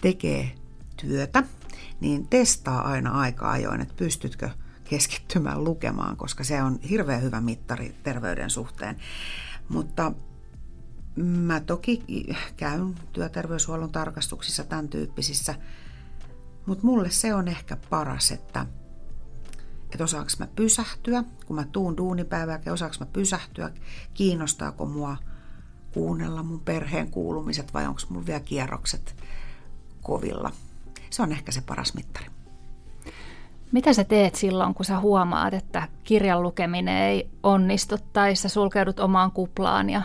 tekee 0.00 0.54
työtä, 0.96 1.42
niin 2.00 2.28
testaa 2.28 2.82
aina 2.82 3.10
aika 3.10 3.50
ajoin, 3.50 3.80
että 3.80 3.94
pystytkö 3.96 4.50
keskittymään 4.84 5.64
lukemaan, 5.64 6.16
koska 6.16 6.44
se 6.44 6.62
on 6.62 6.80
hirveän 6.80 7.22
hyvä 7.22 7.40
mittari 7.40 7.94
terveyden 8.02 8.50
suhteen. 8.50 8.96
Mutta 9.68 10.12
mä 11.16 11.60
toki 11.60 12.04
käyn 12.56 12.94
työterveyshuollon 13.12 13.92
tarkastuksissa, 13.92 14.64
tämän 14.64 14.88
tyyppisissä, 14.88 15.54
mutta 16.66 16.86
mulle 16.86 17.10
se 17.10 17.34
on 17.34 17.48
ehkä 17.48 17.76
paras, 17.90 18.30
että, 18.30 18.66
että 19.92 20.04
osaanko 20.04 20.30
mä 20.38 20.46
pysähtyä, 20.56 21.24
kun 21.46 21.56
mä 21.56 21.64
tuun 21.64 21.96
duunipäivääkin, 21.96 22.72
osaanko 22.72 22.96
mä 23.00 23.06
pysähtyä, 23.12 23.70
kiinnostaako 24.14 24.86
mua 24.86 25.16
kuunnella 25.94 26.42
mun 26.42 26.60
perheen 26.60 27.10
kuulumiset 27.10 27.74
vai 27.74 27.86
onko 27.86 28.00
mun 28.08 28.26
vielä 28.26 28.40
kierrokset 28.40 29.16
kovilla. 30.02 30.50
Se 31.10 31.22
on 31.22 31.32
ehkä 31.32 31.52
se 31.52 31.60
paras 31.60 31.94
mittari. 31.94 32.26
Mitä 33.72 33.92
sä 33.92 34.04
teet 34.04 34.34
silloin, 34.34 34.74
kun 34.74 34.84
sä 34.84 35.00
huomaat, 35.00 35.54
että 35.54 35.88
kirjan 36.04 36.42
lukeminen 36.42 36.96
ei 36.96 37.30
onnistu 37.42 37.96
tai 38.12 38.36
sä 38.36 38.48
sulkeudut 38.48 39.00
omaan 39.00 39.32
kuplaan 39.32 39.90
ja 39.90 40.02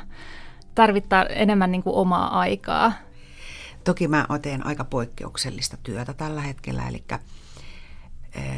tarvittaa 0.76 1.24
enemmän 1.26 1.72
niin 1.72 1.84
kuin 1.84 1.96
omaa 1.96 2.40
aikaa? 2.40 2.94
Toki 3.84 4.08
mä 4.08 4.26
teen 4.42 4.66
aika 4.66 4.84
poikkeuksellista 4.84 5.78
työtä 5.84 6.14
tällä 6.14 6.42
hetkellä, 6.42 6.88
eli 6.88 7.04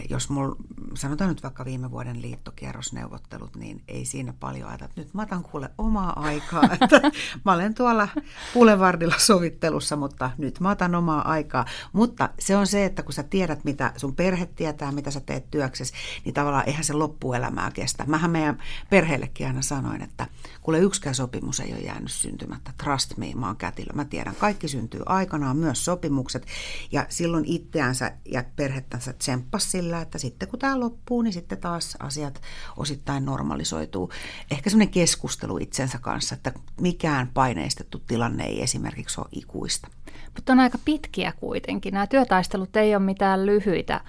jos 0.10 0.30
mulla, 0.30 0.56
sanotaan 0.94 1.30
nyt 1.30 1.44
vaikka 1.44 1.66
viime 1.66 1.92
vuoden 1.92 2.22
liittokierrosneuvottelut, 2.22 3.56
niin 3.56 3.84
ei 3.88 4.06
siinä 4.06 4.34
paljon 4.40 4.70
ajata, 4.70 4.86
että 4.86 5.02
nyt 5.02 5.14
mä 5.14 5.22
otan 5.22 5.44
kuule 5.44 5.70
omaa 5.78 6.20
aikaa. 6.20 6.64
Että 6.82 7.02
mä 7.46 7.54
olen 7.54 7.74
tuolla 7.74 8.08
Boulevardilla 8.54 9.16
sovittelussa, 9.18 9.96
mutta 9.96 10.32
nyt 10.38 10.60
mä 10.60 10.72
otan 10.72 10.96
omaa 10.96 11.30
aikaa. 11.30 11.66
Mutta 11.94 12.30
se 12.40 12.56
on 12.56 12.68
se, 12.68 12.86
että 12.86 13.04
kun 13.04 13.14
sä 13.14 13.24
tiedät, 13.24 13.64
mitä 13.64 13.94
sun 13.98 14.16
perhe 14.16 14.46
tietää, 14.46 14.92
mitä 14.92 15.12
sä 15.12 15.20
teet 15.20 15.52
työksesi, 15.52 15.94
niin 16.26 16.34
tavallaan 16.34 16.68
eihän 16.68 16.84
se 16.84 16.94
loppuelämää 16.94 17.72
kestä. 17.72 18.06
Mähän 18.08 18.32
meidän 18.32 18.58
perheellekin 18.90 19.48
aina 19.48 19.62
sanoin, 19.62 20.02
että 20.02 20.28
kuule 20.62 20.80
yksikään 20.80 21.16
sopimus 21.16 21.60
ei 21.60 21.74
ole 21.74 21.82
jäänyt 21.82 22.12
syntymättä. 22.12 22.74
Trust 22.84 23.18
me, 23.18 23.32
mä 23.36 23.48
oon 23.48 23.58
kätilö. 23.58 23.94
Mä 23.94 24.06
tiedän, 24.06 24.36
kaikki 24.36 24.68
syntyy 24.68 25.02
aikanaan, 25.06 25.58
myös 25.58 25.86
sopimukset. 25.86 26.46
Ja 26.92 27.06
silloin 27.10 27.46
itseänsä 27.46 28.12
ja 28.26 28.44
perhettänsä 28.56 29.14
tsemppas 29.14 29.63
taas 29.64 29.72
sillä, 29.72 30.02
että 30.02 30.18
sitten 30.18 30.48
kun 30.48 30.60
tämä 30.60 30.80
loppuu, 30.80 31.22
niin 31.22 31.34
sitten 31.34 31.58
taas 31.58 31.98
asiat 32.00 32.42
osittain 32.78 33.26
normalisoituu. 33.26 34.12
Ehkä 34.52 34.70
semmoinen 34.70 34.94
keskustelu 34.94 35.58
itsensä 35.58 36.00
kanssa, 36.02 36.36
että 36.36 36.54
mikään 36.82 37.30
paineistettu 37.34 38.00
tilanne 38.08 38.44
ei 38.44 38.64
esimerkiksi 38.64 39.22
ole 39.22 39.30
ikuista. 39.32 39.88
Mutta 40.36 40.54
on 40.54 40.60
aika 40.60 40.78
pitkiä 40.86 41.34
kuitenkin. 41.40 41.94
Nämä 41.94 42.08
työtaistelut 42.08 42.76
ei 42.76 42.96
ole 42.96 43.04
mitään 43.04 43.46
lyhyitä 43.46 44.02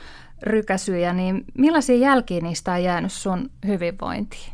rykäsyjä, 0.42 1.12
niin 1.12 1.44
millaisia 1.58 1.96
jälkiä 1.96 2.40
niistä 2.40 2.72
on 2.72 2.82
jäänyt 2.82 3.12
sun 3.12 3.50
hyvinvointiin? 3.66 4.52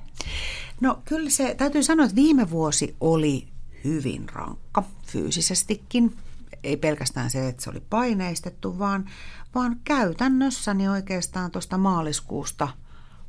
No 0.80 1.02
kyllä 1.04 1.30
se, 1.30 1.54
täytyy 1.54 1.82
sanoa, 1.82 2.04
että 2.04 2.16
viime 2.16 2.50
vuosi 2.50 2.96
oli 3.00 3.48
hyvin 3.84 4.28
rankka 4.28 4.84
fyysisestikin 5.06 6.16
ei 6.64 6.76
pelkästään 6.76 7.30
se, 7.30 7.48
että 7.48 7.62
se 7.62 7.70
oli 7.70 7.82
paineistettu, 7.90 8.78
vaan, 8.78 9.10
vaan 9.54 9.76
käytännössä 9.84 10.74
niin 10.74 10.90
oikeastaan 10.90 11.50
tuosta 11.50 11.78
maaliskuusta 11.78 12.68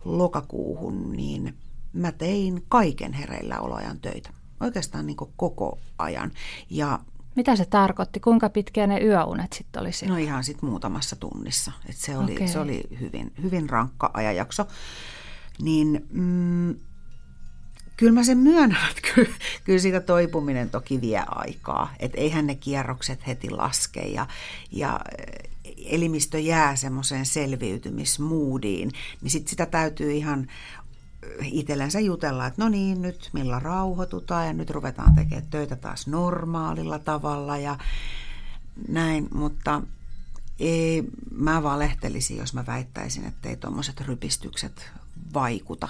lokakuuhun, 0.05 1.11
niin 1.11 1.57
mä 1.93 2.11
tein 2.11 2.65
kaiken 2.69 3.13
hereillä 3.13 3.59
oloajan 3.59 3.99
töitä. 3.99 4.29
Oikeastaan 4.59 5.05
niin 5.05 5.17
koko 5.35 5.79
ajan. 5.97 6.31
Ja 6.69 6.99
mitä 7.35 7.55
se 7.55 7.65
tarkoitti? 7.65 8.19
Kuinka 8.19 8.49
pitkään 8.49 8.89
ne 8.89 8.99
yöunet 9.03 9.53
sitten 9.53 9.81
oli 9.81 9.89
No 10.07 10.17
ihan 10.17 10.43
sitten 10.43 10.69
muutamassa 10.69 11.15
tunnissa. 11.15 11.71
Et 11.89 11.95
se, 11.95 12.17
oli, 12.17 12.33
okay. 12.33 12.47
se 12.47 12.59
oli 12.59 12.83
hyvin, 12.99 13.33
hyvin 13.41 13.69
rankka 13.69 14.11
ajanjakso. 14.13 14.67
Niin 15.61 16.07
mm, 16.11 16.75
Kyllä 18.01 18.13
mä 18.13 18.23
sen 18.23 18.37
myönnän, 18.37 18.89
että 18.89 19.09
kyllä, 19.15 19.35
kyllä 19.63 19.79
siitä 19.79 19.99
toipuminen 19.99 20.69
toki 20.69 21.01
vie 21.01 21.23
aikaa. 21.27 21.93
Että 21.99 22.17
eihän 22.17 22.47
ne 22.47 22.55
kierrokset 22.55 23.27
heti 23.27 23.49
laske 23.49 24.01
ja, 24.01 24.27
ja 24.71 24.99
elimistö 25.85 26.39
jää 26.39 26.75
semmoiseen 26.75 27.25
selviytymismoodiin. 27.25 28.91
Niin 29.21 29.31
sit 29.31 29.47
sitä 29.47 29.65
täytyy 29.65 30.11
ihan 30.11 30.47
itsellensä 31.43 31.99
jutella, 31.99 32.45
että 32.45 32.61
no 32.61 32.69
niin, 32.69 33.01
nyt 33.01 33.29
millä 33.33 33.59
rauhoitutaan 33.59 34.47
ja 34.47 34.53
nyt 34.53 34.69
ruvetaan 34.69 35.15
tekemään 35.15 35.47
töitä 35.49 35.75
taas 35.75 36.07
normaalilla 36.07 36.99
tavalla 36.99 37.57
ja 37.57 37.77
näin, 38.87 39.27
mutta 39.33 39.81
ei, 40.59 41.03
mä 41.31 41.63
valehtelisin, 41.63 42.37
jos 42.37 42.53
mä 42.53 42.65
väittäisin, 42.65 43.25
että 43.25 43.49
ei 43.49 43.55
tuommoiset 43.55 44.01
rypistykset 44.01 44.91
vaikuta 45.33 45.89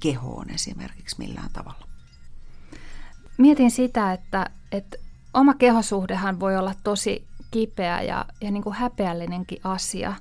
kehoon 0.00 0.50
esimerkiksi 0.50 1.16
millään 1.18 1.50
tavalla. 1.52 1.88
Mietin 3.38 3.70
sitä, 3.70 4.12
että, 4.12 4.50
että 4.72 4.96
oma 5.34 5.54
kehosuhdehan 5.54 6.40
voi 6.40 6.56
olla 6.56 6.74
tosi 6.84 7.27
kipeä 7.50 8.02
ja, 8.02 8.24
ja 8.40 8.50
niin 8.50 8.62
kuin 8.62 8.74
häpeällinenkin 8.74 9.60
asia. 9.64 10.14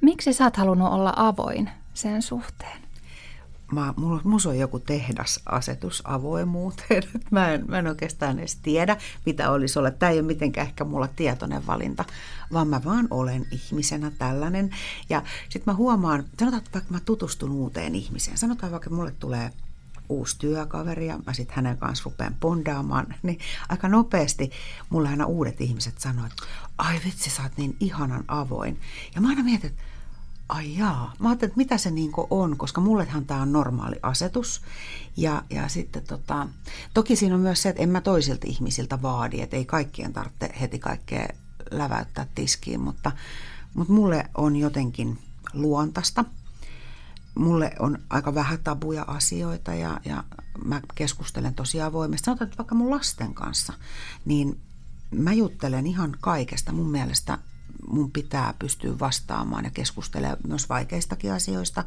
Miksi 0.00 0.32
sä 0.32 0.44
oot 0.44 0.56
halunnut 0.56 0.92
olla 0.92 1.12
avoin 1.16 1.70
sen 1.94 2.22
suhteen? 2.22 2.86
Mä, 3.72 3.94
mulla, 3.96 4.20
mulla 4.24 4.50
on 4.50 4.58
joku 4.58 4.78
tehdasasetus 4.78 6.02
avoimuuteen. 6.04 7.02
Mä 7.30 7.52
en, 7.52 7.64
mä 7.68 7.78
en 7.78 7.86
oikeastaan 7.86 8.38
edes 8.38 8.56
tiedä, 8.56 8.96
mitä 9.26 9.50
olisi 9.50 9.78
olla. 9.78 9.90
Tämä 9.90 10.12
ei 10.12 10.18
ole 10.18 10.26
mitenkään 10.26 10.66
ehkä 10.66 10.84
mulla 10.84 11.08
tietoinen 11.08 11.66
valinta, 11.66 12.04
vaan 12.52 12.68
mä 12.68 12.84
vaan 12.84 13.08
olen 13.10 13.46
ihmisenä 13.50 14.10
tällainen. 14.18 14.70
Ja 15.08 15.22
sitten 15.48 15.72
mä 15.72 15.76
huomaan, 15.76 16.24
sanotaan, 16.38 16.58
että 16.58 16.72
vaikka 16.74 16.94
mä 16.94 17.00
tutustun 17.04 17.50
uuteen 17.50 17.94
ihmiseen, 17.94 18.38
sanotaan 18.38 18.72
vaikka 18.72 18.90
mulle 18.90 19.12
tulee 19.18 19.50
uusi 20.08 20.38
työkaveri 20.38 21.06
ja 21.06 21.18
mä 21.26 21.32
sitten 21.32 21.56
hänen 21.56 21.78
kanssa 21.78 22.04
rupean 22.04 22.36
bondaamaan, 22.40 23.06
niin 23.22 23.38
aika 23.68 23.88
nopeasti 23.88 24.50
mulle 24.90 25.08
aina 25.08 25.26
uudet 25.26 25.60
ihmiset 25.60 25.98
sanoo, 25.98 26.26
että 26.26 26.42
ai 26.78 27.00
vitsi, 27.04 27.30
sä 27.30 27.42
oot 27.42 27.56
niin 27.56 27.76
ihanan 27.80 28.24
avoin. 28.28 28.80
Ja 29.14 29.20
mä 29.20 29.28
aina 29.28 29.42
mietin, 29.42 29.70
että 29.70 29.82
ai 30.48 30.78
jaa. 30.78 31.12
Mä 31.18 31.28
ajattelin, 31.28 31.50
että 31.50 31.58
mitä 31.58 31.78
se 31.78 31.90
niin 31.90 32.12
on, 32.30 32.56
koska 32.56 32.80
mullehan 32.80 33.24
tämä 33.24 33.42
on 33.42 33.52
normaali 33.52 33.96
asetus. 34.02 34.60
Ja, 35.16 35.42
ja 35.50 35.68
sitten 35.68 36.02
tota, 36.02 36.48
toki 36.94 37.16
siinä 37.16 37.34
on 37.34 37.40
myös 37.40 37.62
se, 37.62 37.68
että 37.68 37.82
en 37.82 37.88
mä 37.88 38.00
toisilta 38.00 38.46
ihmisiltä 38.46 39.02
vaadi, 39.02 39.40
että 39.40 39.56
ei 39.56 39.64
kaikkien 39.64 40.12
tarvitse 40.12 40.54
heti 40.60 40.78
kaikkea 40.78 41.28
läväyttää 41.70 42.26
tiskiin, 42.34 42.80
mutta, 42.80 43.12
mutta 43.74 43.92
mulle 43.92 44.30
on 44.34 44.56
jotenkin 44.56 45.18
luontaista. 45.52 46.24
Mulle 47.36 47.72
on 47.78 47.98
aika 48.10 48.34
vähän 48.34 48.58
tabuja 48.64 49.04
asioita 49.06 49.74
ja, 49.74 50.00
ja 50.04 50.24
mä 50.64 50.80
keskustelen 50.94 51.54
tosi 51.54 51.80
avoimesti. 51.80 52.24
Sanotaan, 52.24 52.48
että 52.48 52.58
vaikka 52.58 52.74
mun 52.74 52.90
lasten 52.90 53.34
kanssa, 53.34 53.72
niin 54.24 54.60
mä 55.10 55.32
juttelen 55.32 55.86
ihan 55.86 56.16
kaikesta. 56.20 56.72
Mun 56.72 56.90
mielestä 56.90 57.38
mun 57.88 58.10
pitää 58.10 58.54
pystyä 58.58 58.98
vastaamaan 58.98 59.64
ja 59.64 59.70
keskustelemaan 59.70 60.38
myös 60.46 60.68
vaikeistakin 60.68 61.32
asioista. 61.32 61.84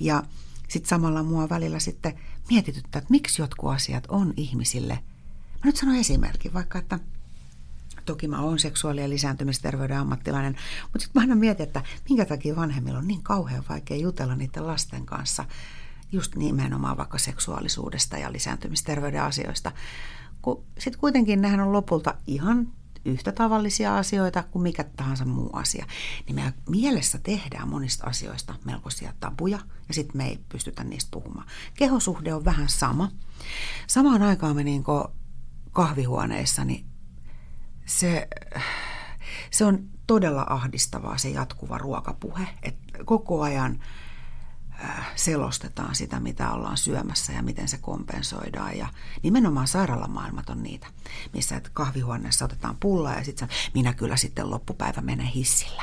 Ja 0.00 0.22
sitten 0.68 0.88
samalla 0.88 1.22
mua 1.22 1.48
välillä 1.48 1.78
sitten 1.78 2.14
mietityttää, 2.50 2.98
että 2.98 3.10
miksi 3.10 3.42
jotkut 3.42 3.70
asiat 3.70 4.04
on 4.08 4.34
ihmisille. 4.36 4.94
Mä 5.54 5.60
nyt 5.64 5.76
sanon 5.76 5.96
esimerkin, 5.96 6.52
vaikka 6.52 6.78
että 6.78 6.98
toki 8.04 8.28
mä 8.28 8.40
oon 8.40 8.58
seksuaali- 8.58 9.00
ja 9.00 9.08
lisääntymisterveyden 9.08 9.98
ammattilainen, 9.98 10.56
mutta 10.82 10.98
sitten 10.98 11.20
mä 11.20 11.24
aina 11.24 11.34
mietin, 11.34 11.66
että 11.66 11.82
minkä 12.08 12.24
takia 12.24 12.56
vanhemmilla 12.56 12.98
on 12.98 13.08
niin 13.08 13.22
kauhean 13.22 13.64
vaikea 13.68 13.96
jutella 13.96 14.36
niiden 14.36 14.66
lasten 14.66 15.06
kanssa 15.06 15.44
just 16.12 16.36
nimenomaan 16.36 16.96
vaikka 16.96 17.18
seksuaalisuudesta 17.18 18.18
ja 18.18 18.32
lisääntymisterveyden 18.32 19.22
asioista. 19.22 19.72
Sitten 20.78 21.00
kuitenkin 21.00 21.40
nehän 21.42 21.60
on 21.60 21.72
lopulta 21.72 22.14
ihan 22.26 22.68
yhtä 23.04 23.32
tavallisia 23.32 23.98
asioita 23.98 24.42
kuin 24.42 24.62
mikä 24.62 24.84
tahansa 24.84 25.24
muu 25.24 25.50
asia. 25.52 25.86
Niin 26.26 26.36
me 26.36 26.52
mielessä 26.68 27.18
tehdään 27.18 27.68
monista 27.68 28.06
asioista 28.06 28.54
melkoisia 28.64 29.12
tabuja 29.20 29.58
ja 29.88 29.94
sitten 29.94 30.16
me 30.16 30.28
ei 30.28 30.38
pystytä 30.48 30.84
niistä 30.84 31.10
puhumaan. 31.10 31.46
Kehosuhde 31.74 32.34
on 32.34 32.44
vähän 32.44 32.68
sama. 32.68 33.10
Samaan 33.86 34.22
aikaan 34.22 34.56
me 34.56 34.64
niin 34.64 34.84
kahvihuoneessa, 35.72 36.64
niin 36.64 36.86
se, 37.86 38.28
se 39.50 39.64
on 39.64 39.84
todella 40.06 40.46
ahdistavaa 40.48 41.18
se 41.18 41.28
jatkuva 41.28 41.78
ruokapuhe. 41.78 42.48
että 42.62 43.04
koko 43.04 43.42
ajan 43.42 43.80
Äh, 44.82 45.12
selostetaan 45.16 45.94
sitä, 45.94 46.20
mitä 46.20 46.52
ollaan 46.52 46.76
syömässä 46.76 47.32
ja 47.32 47.42
miten 47.42 47.68
se 47.68 47.78
kompensoidaan. 47.78 48.78
Ja 48.78 48.88
nimenomaan 49.22 49.66
sairaalamaailmat 49.66 50.50
on 50.50 50.62
niitä, 50.62 50.86
missä 51.32 51.60
kahvihuoneessa 51.72 52.44
otetaan 52.44 52.76
pullaa 52.80 53.14
ja 53.14 53.24
sitten 53.24 53.48
minä 53.74 53.92
kyllä 53.92 54.16
sitten 54.16 54.50
loppupäivä 54.50 55.00
menen 55.00 55.26
hissillä. 55.26 55.82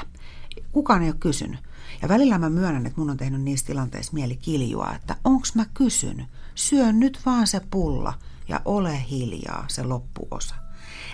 Kukaan 0.71 1.01
ei 1.01 1.09
ole 1.09 1.17
kysynyt. 1.19 1.59
Ja 2.01 2.09
välillä 2.09 2.37
mä 2.37 2.49
myönnän, 2.49 2.85
että 2.85 2.99
mun 2.99 3.09
on 3.09 3.17
tehnyt 3.17 3.41
niissä 3.41 3.65
tilanteissa 3.65 4.13
mieli 4.13 4.35
kiljua, 4.35 4.93
että 4.95 5.15
onks 5.23 5.55
mä 5.55 5.65
kysynyt. 5.73 6.27
Syö 6.55 6.91
nyt 6.91 7.19
vaan 7.25 7.47
se 7.47 7.61
pulla 7.71 8.13
ja 8.47 8.61
ole 8.65 9.05
hiljaa 9.09 9.65
se 9.67 9.83
loppuosa. 9.83 10.60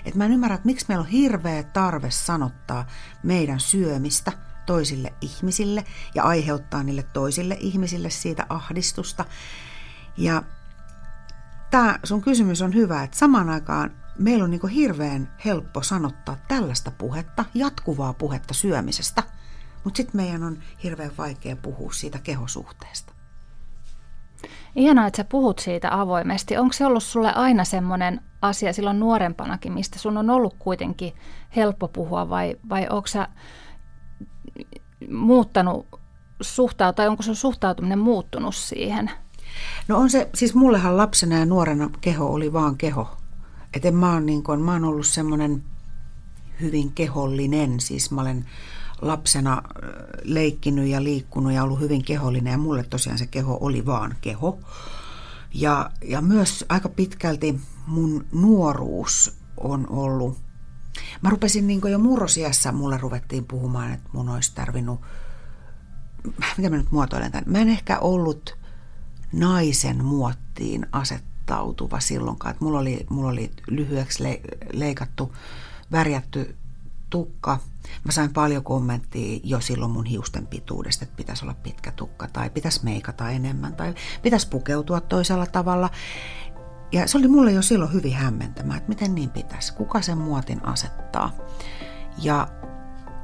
Et 0.05 0.15
mä 0.15 0.25
en 0.25 0.31
ymmärrä, 0.31 0.55
että 0.55 0.65
miksi 0.65 0.85
meillä 0.87 1.01
on 1.01 1.07
hirveä 1.07 1.63
tarve 1.63 2.11
sanottaa 2.11 2.87
meidän 3.23 3.59
syömistä– 3.59 4.31
toisille 4.67 5.13
ihmisille 5.21 5.83
ja 6.15 6.23
aiheuttaa 6.23 6.83
niille 6.83 7.03
toisille 7.03 7.57
ihmisille 7.59 8.09
siitä 8.09 8.45
ahdistusta. 8.49 9.25
Ja 10.17 10.43
tämä 11.71 11.99
sun 12.03 12.21
kysymys 12.21 12.61
on 12.61 12.73
hyvä, 12.73 13.03
että 13.03 13.17
samaan 13.17 13.49
aikaan 13.49 13.91
meillä 14.19 14.43
on 14.43 14.51
niin 14.51 14.69
hirveän 14.69 15.33
helppo 15.45 15.83
sanottaa 15.83 16.37
tällaista 16.47 16.91
puhetta, 16.91 17.45
jatkuvaa 17.53 18.13
puhetta 18.13 18.53
syömisestä, 18.53 19.23
mutta 19.83 19.97
sitten 19.97 20.21
meidän 20.21 20.43
on 20.43 20.57
hirveän 20.83 21.17
vaikea 21.17 21.55
puhua 21.55 21.93
siitä 21.93 22.19
kehosuhteesta. 22.19 23.16
Ihanaa, 24.75 25.07
että 25.07 25.17
sä 25.17 25.23
puhut 25.23 25.59
siitä 25.59 26.01
avoimesti. 26.01 26.57
Onko 26.57 26.73
se 26.73 26.85
ollut 26.85 27.03
sulle 27.03 27.33
aina 27.33 27.63
semmoinen 27.63 28.21
asia 28.41 28.73
silloin 28.73 28.99
nuorempanakin, 28.99 29.73
mistä 29.73 29.99
sun 29.99 30.17
on 30.17 30.29
ollut 30.29 30.55
kuitenkin 30.59 31.13
helppo 31.55 31.87
puhua 31.87 32.29
vai, 32.29 32.55
vai 32.69 32.87
onko 32.89 33.07
sä 33.07 33.27
muuttanut 35.11 35.87
suhtautua, 36.41 36.93
tai 36.93 37.07
onko 37.07 37.23
sun 37.23 37.35
suhtautuminen 37.35 37.99
muuttunut 37.99 38.55
siihen? 38.55 39.11
No 39.87 39.97
on 39.97 40.09
se, 40.09 40.29
siis 40.35 40.55
mullehan 40.55 40.97
lapsena 40.97 41.39
ja 41.39 41.45
nuorena 41.45 41.89
keho 42.01 42.25
oli 42.25 42.53
vaan 42.53 42.77
keho. 42.77 43.17
Että 43.73 43.91
mä 43.91 44.13
oon, 44.13 44.25
niin 44.25 44.43
kun, 44.43 44.61
mä 44.61 44.73
oon 44.73 44.83
ollut 44.83 45.07
semmoinen 45.07 45.63
hyvin 46.61 46.91
kehollinen, 46.91 47.79
siis 47.79 48.11
mä 48.11 48.21
olen 48.21 48.45
lapsena 49.01 49.61
leikkinyt 50.23 50.87
ja 50.87 51.03
liikkunut 51.03 51.53
ja 51.53 51.63
ollut 51.63 51.79
hyvin 51.79 52.03
kehollinen 52.03 52.51
ja 52.51 52.57
mulle 52.57 52.83
tosiaan 52.83 53.17
se 53.17 53.27
keho 53.27 53.57
oli 53.61 53.85
vaan 53.85 54.15
keho. 54.21 54.59
Ja, 55.53 55.89
ja 56.05 56.21
myös 56.21 56.65
aika 56.69 56.89
pitkälti 56.89 57.59
mun 57.87 58.25
nuoruus 58.31 59.37
on 59.57 59.89
ollut 59.89 60.37
Mä 61.21 61.29
rupesin 61.29 61.67
niin 61.67 61.81
jo 61.91 61.99
murrosiassa, 61.99 62.71
mulle 62.71 62.97
ruvettiin 62.97 63.45
puhumaan, 63.45 63.93
että 63.93 64.09
mun 64.13 64.29
olisi 64.29 64.55
tarvinnut, 64.55 65.01
mitä 66.57 66.69
mä 66.69 66.77
nyt 66.77 66.91
muotoilen 66.91 67.31
tämän, 67.31 67.43
mä 67.47 67.57
en 67.57 67.69
ehkä 67.69 67.99
ollut 67.99 68.57
naisen 69.33 70.05
muottiin 70.05 70.85
asettautuva 70.91 71.99
silloinkaan, 71.99 72.51
että 72.51 72.65
mulla 72.65 72.79
oli, 72.79 73.05
mulla 73.09 73.29
oli 73.29 73.51
lyhyeksi 73.67 74.23
leikattu, 74.73 75.35
värjätty 75.91 76.55
tukka. 77.09 77.59
Mä 78.03 78.11
sain 78.11 78.33
paljon 78.33 78.63
kommenttia 78.63 79.39
jo 79.43 79.59
silloin 79.59 79.91
mun 79.91 80.05
hiusten 80.05 80.47
pituudesta, 80.47 81.03
että 81.05 81.15
pitäisi 81.15 81.45
olla 81.45 81.55
pitkä 81.63 81.91
tukka 81.91 82.27
tai 82.27 82.49
pitäisi 82.49 82.83
meikata 82.83 83.29
enemmän 83.29 83.75
tai 83.75 83.93
pitäisi 84.21 84.49
pukeutua 84.49 85.01
toisella 85.01 85.45
tavalla. 85.45 85.89
Ja 86.91 87.07
se 87.07 87.17
oli 87.17 87.27
mulle 87.27 87.51
jo 87.51 87.61
silloin 87.61 87.93
hyvin 87.93 88.13
hämmentämä, 88.13 88.77
että 88.77 88.89
miten 88.89 89.15
niin 89.15 89.29
pitäisi, 89.29 89.73
kuka 89.73 90.01
sen 90.01 90.17
muotin 90.17 90.65
asettaa. 90.65 91.31
Ja 92.21 92.47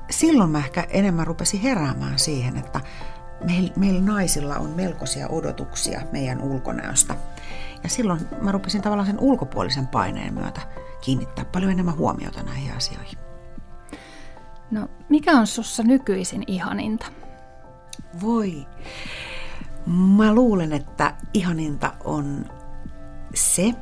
silloin 0.10 0.50
mä 0.50 0.58
ehkä 0.58 0.88
enemmän 0.90 1.28
rupesin 1.28 1.62
heräämään 1.62 2.20
siihen, 2.20 2.58
että 2.58 2.82
meillä, 3.44 3.74
meillä 3.76 4.02
naisilla 4.02 4.56
on 4.56 4.70
melkoisia 4.70 5.28
odotuksia 5.28 6.02
meidän 6.12 6.42
ulkonäöstä. 6.42 7.16
Ja 7.84 7.90
silloin 7.90 8.20
mä 8.42 8.52
rupesin 8.52 8.82
tavallaan 8.82 9.08
sen 9.08 9.20
ulkopuolisen 9.20 9.88
paineen 9.88 10.34
myötä 10.34 10.62
kiinnittää 11.02 11.46
paljon 11.46 11.72
enemmän 11.72 11.98
huomiota 11.98 12.44
näihin 12.44 12.74
asioihin. 12.74 13.33
No, 14.72 14.88
mikä 15.10 15.32
on 15.32 15.48
sussa 15.48 15.84
nykyisin 15.84 16.44
ihaninta? 16.48 17.06
Voi. 18.22 18.68
Mä 20.18 20.34
luulen, 20.34 20.74
että 20.74 21.16
ihaninta 21.34 21.94
on 22.04 22.46
se, 23.34 23.74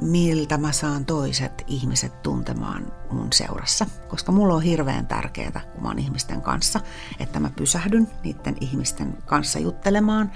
miltä 0.00 0.58
mä 0.58 0.72
saan 0.72 1.04
toiset 1.04 1.64
ihmiset 1.66 2.22
tuntemaan 2.22 2.92
mun 3.10 3.32
seurassa. 3.32 3.86
Koska 4.08 4.32
mulla 4.32 4.54
on 4.54 4.62
hirveän 4.62 5.06
tärkeää, 5.06 5.60
kun 5.72 5.82
mä 5.82 5.88
oon 5.88 5.98
ihmisten 5.98 6.42
kanssa, 6.42 6.80
että 7.20 7.40
mä 7.40 7.50
pysähdyn 7.56 8.08
niiden 8.24 8.56
ihmisten 8.60 9.18
kanssa 9.26 9.58
juttelemaan, 9.58 10.32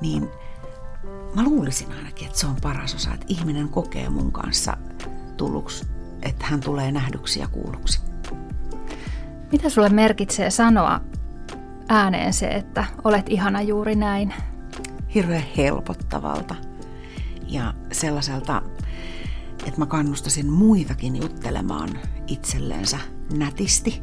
niin 0.00 0.28
mä 1.34 1.44
luulisin 1.44 1.92
ainakin, 1.92 2.26
että 2.26 2.38
se 2.38 2.46
on 2.46 2.56
paras 2.62 2.94
osa, 2.94 3.14
että 3.14 3.26
ihminen 3.28 3.68
kokee 3.68 4.08
mun 4.08 4.32
kanssa 4.32 4.76
tulluksi, 5.36 5.86
että 6.24 6.46
hän 6.46 6.60
tulee 6.60 6.92
nähdyksi 6.92 7.40
ja 7.40 7.48
kuulluksi. 7.48 8.00
Mitä 9.52 9.68
sulle 9.68 9.88
merkitsee 9.88 10.50
sanoa 10.50 11.00
ääneen 11.88 12.32
se, 12.32 12.46
että 12.46 12.84
olet 13.04 13.28
ihana 13.28 13.62
juuri 13.62 13.94
näin? 13.94 14.34
Hirveän 15.14 15.44
helpottavalta 15.56 16.54
ja 17.48 17.74
sellaiselta, 17.92 18.62
että 19.66 19.78
mä 19.78 19.86
kannustasin 19.86 20.50
muitakin 20.50 21.16
juttelemaan 21.16 21.90
itselleensä 22.26 22.98
nätisti 23.36 24.02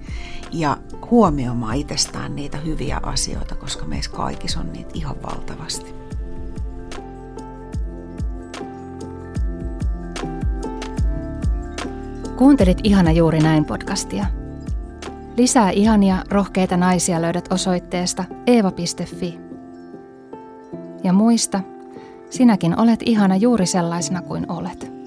ja 0.52 0.78
huomioimaan 1.12 1.76
itsestään 1.76 2.36
niitä 2.36 2.58
hyviä 2.58 3.00
asioita, 3.04 3.56
koska 3.56 3.86
meissä 3.86 4.12
kaikissa 4.12 4.60
on 4.60 4.74
niitä 4.74 4.92
ihan 4.94 5.16
valtavasti. 5.24 5.94
Kuuntelit 12.42 12.78
Ihana 12.84 13.12
juuri 13.12 13.40
näin 13.40 13.66
podcastia. 13.66 14.26
Lisää 15.38 15.70
ihania, 15.72 16.24
rohkeita 16.30 16.78
naisia 16.78 17.22
löydät 17.22 17.54
osoitteesta 17.54 18.24
eeva.fi. 18.48 19.40
Ja 21.04 21.14
muista, 21.14 21.60
Sinäkin 22.30 22.80
olet 22.80 23.00
ihana 23.06 23.36
juuri 23.36 23.66
sellaisena 23.66 24.22
kuin 24.22 24.52
olet. 24.52 25.01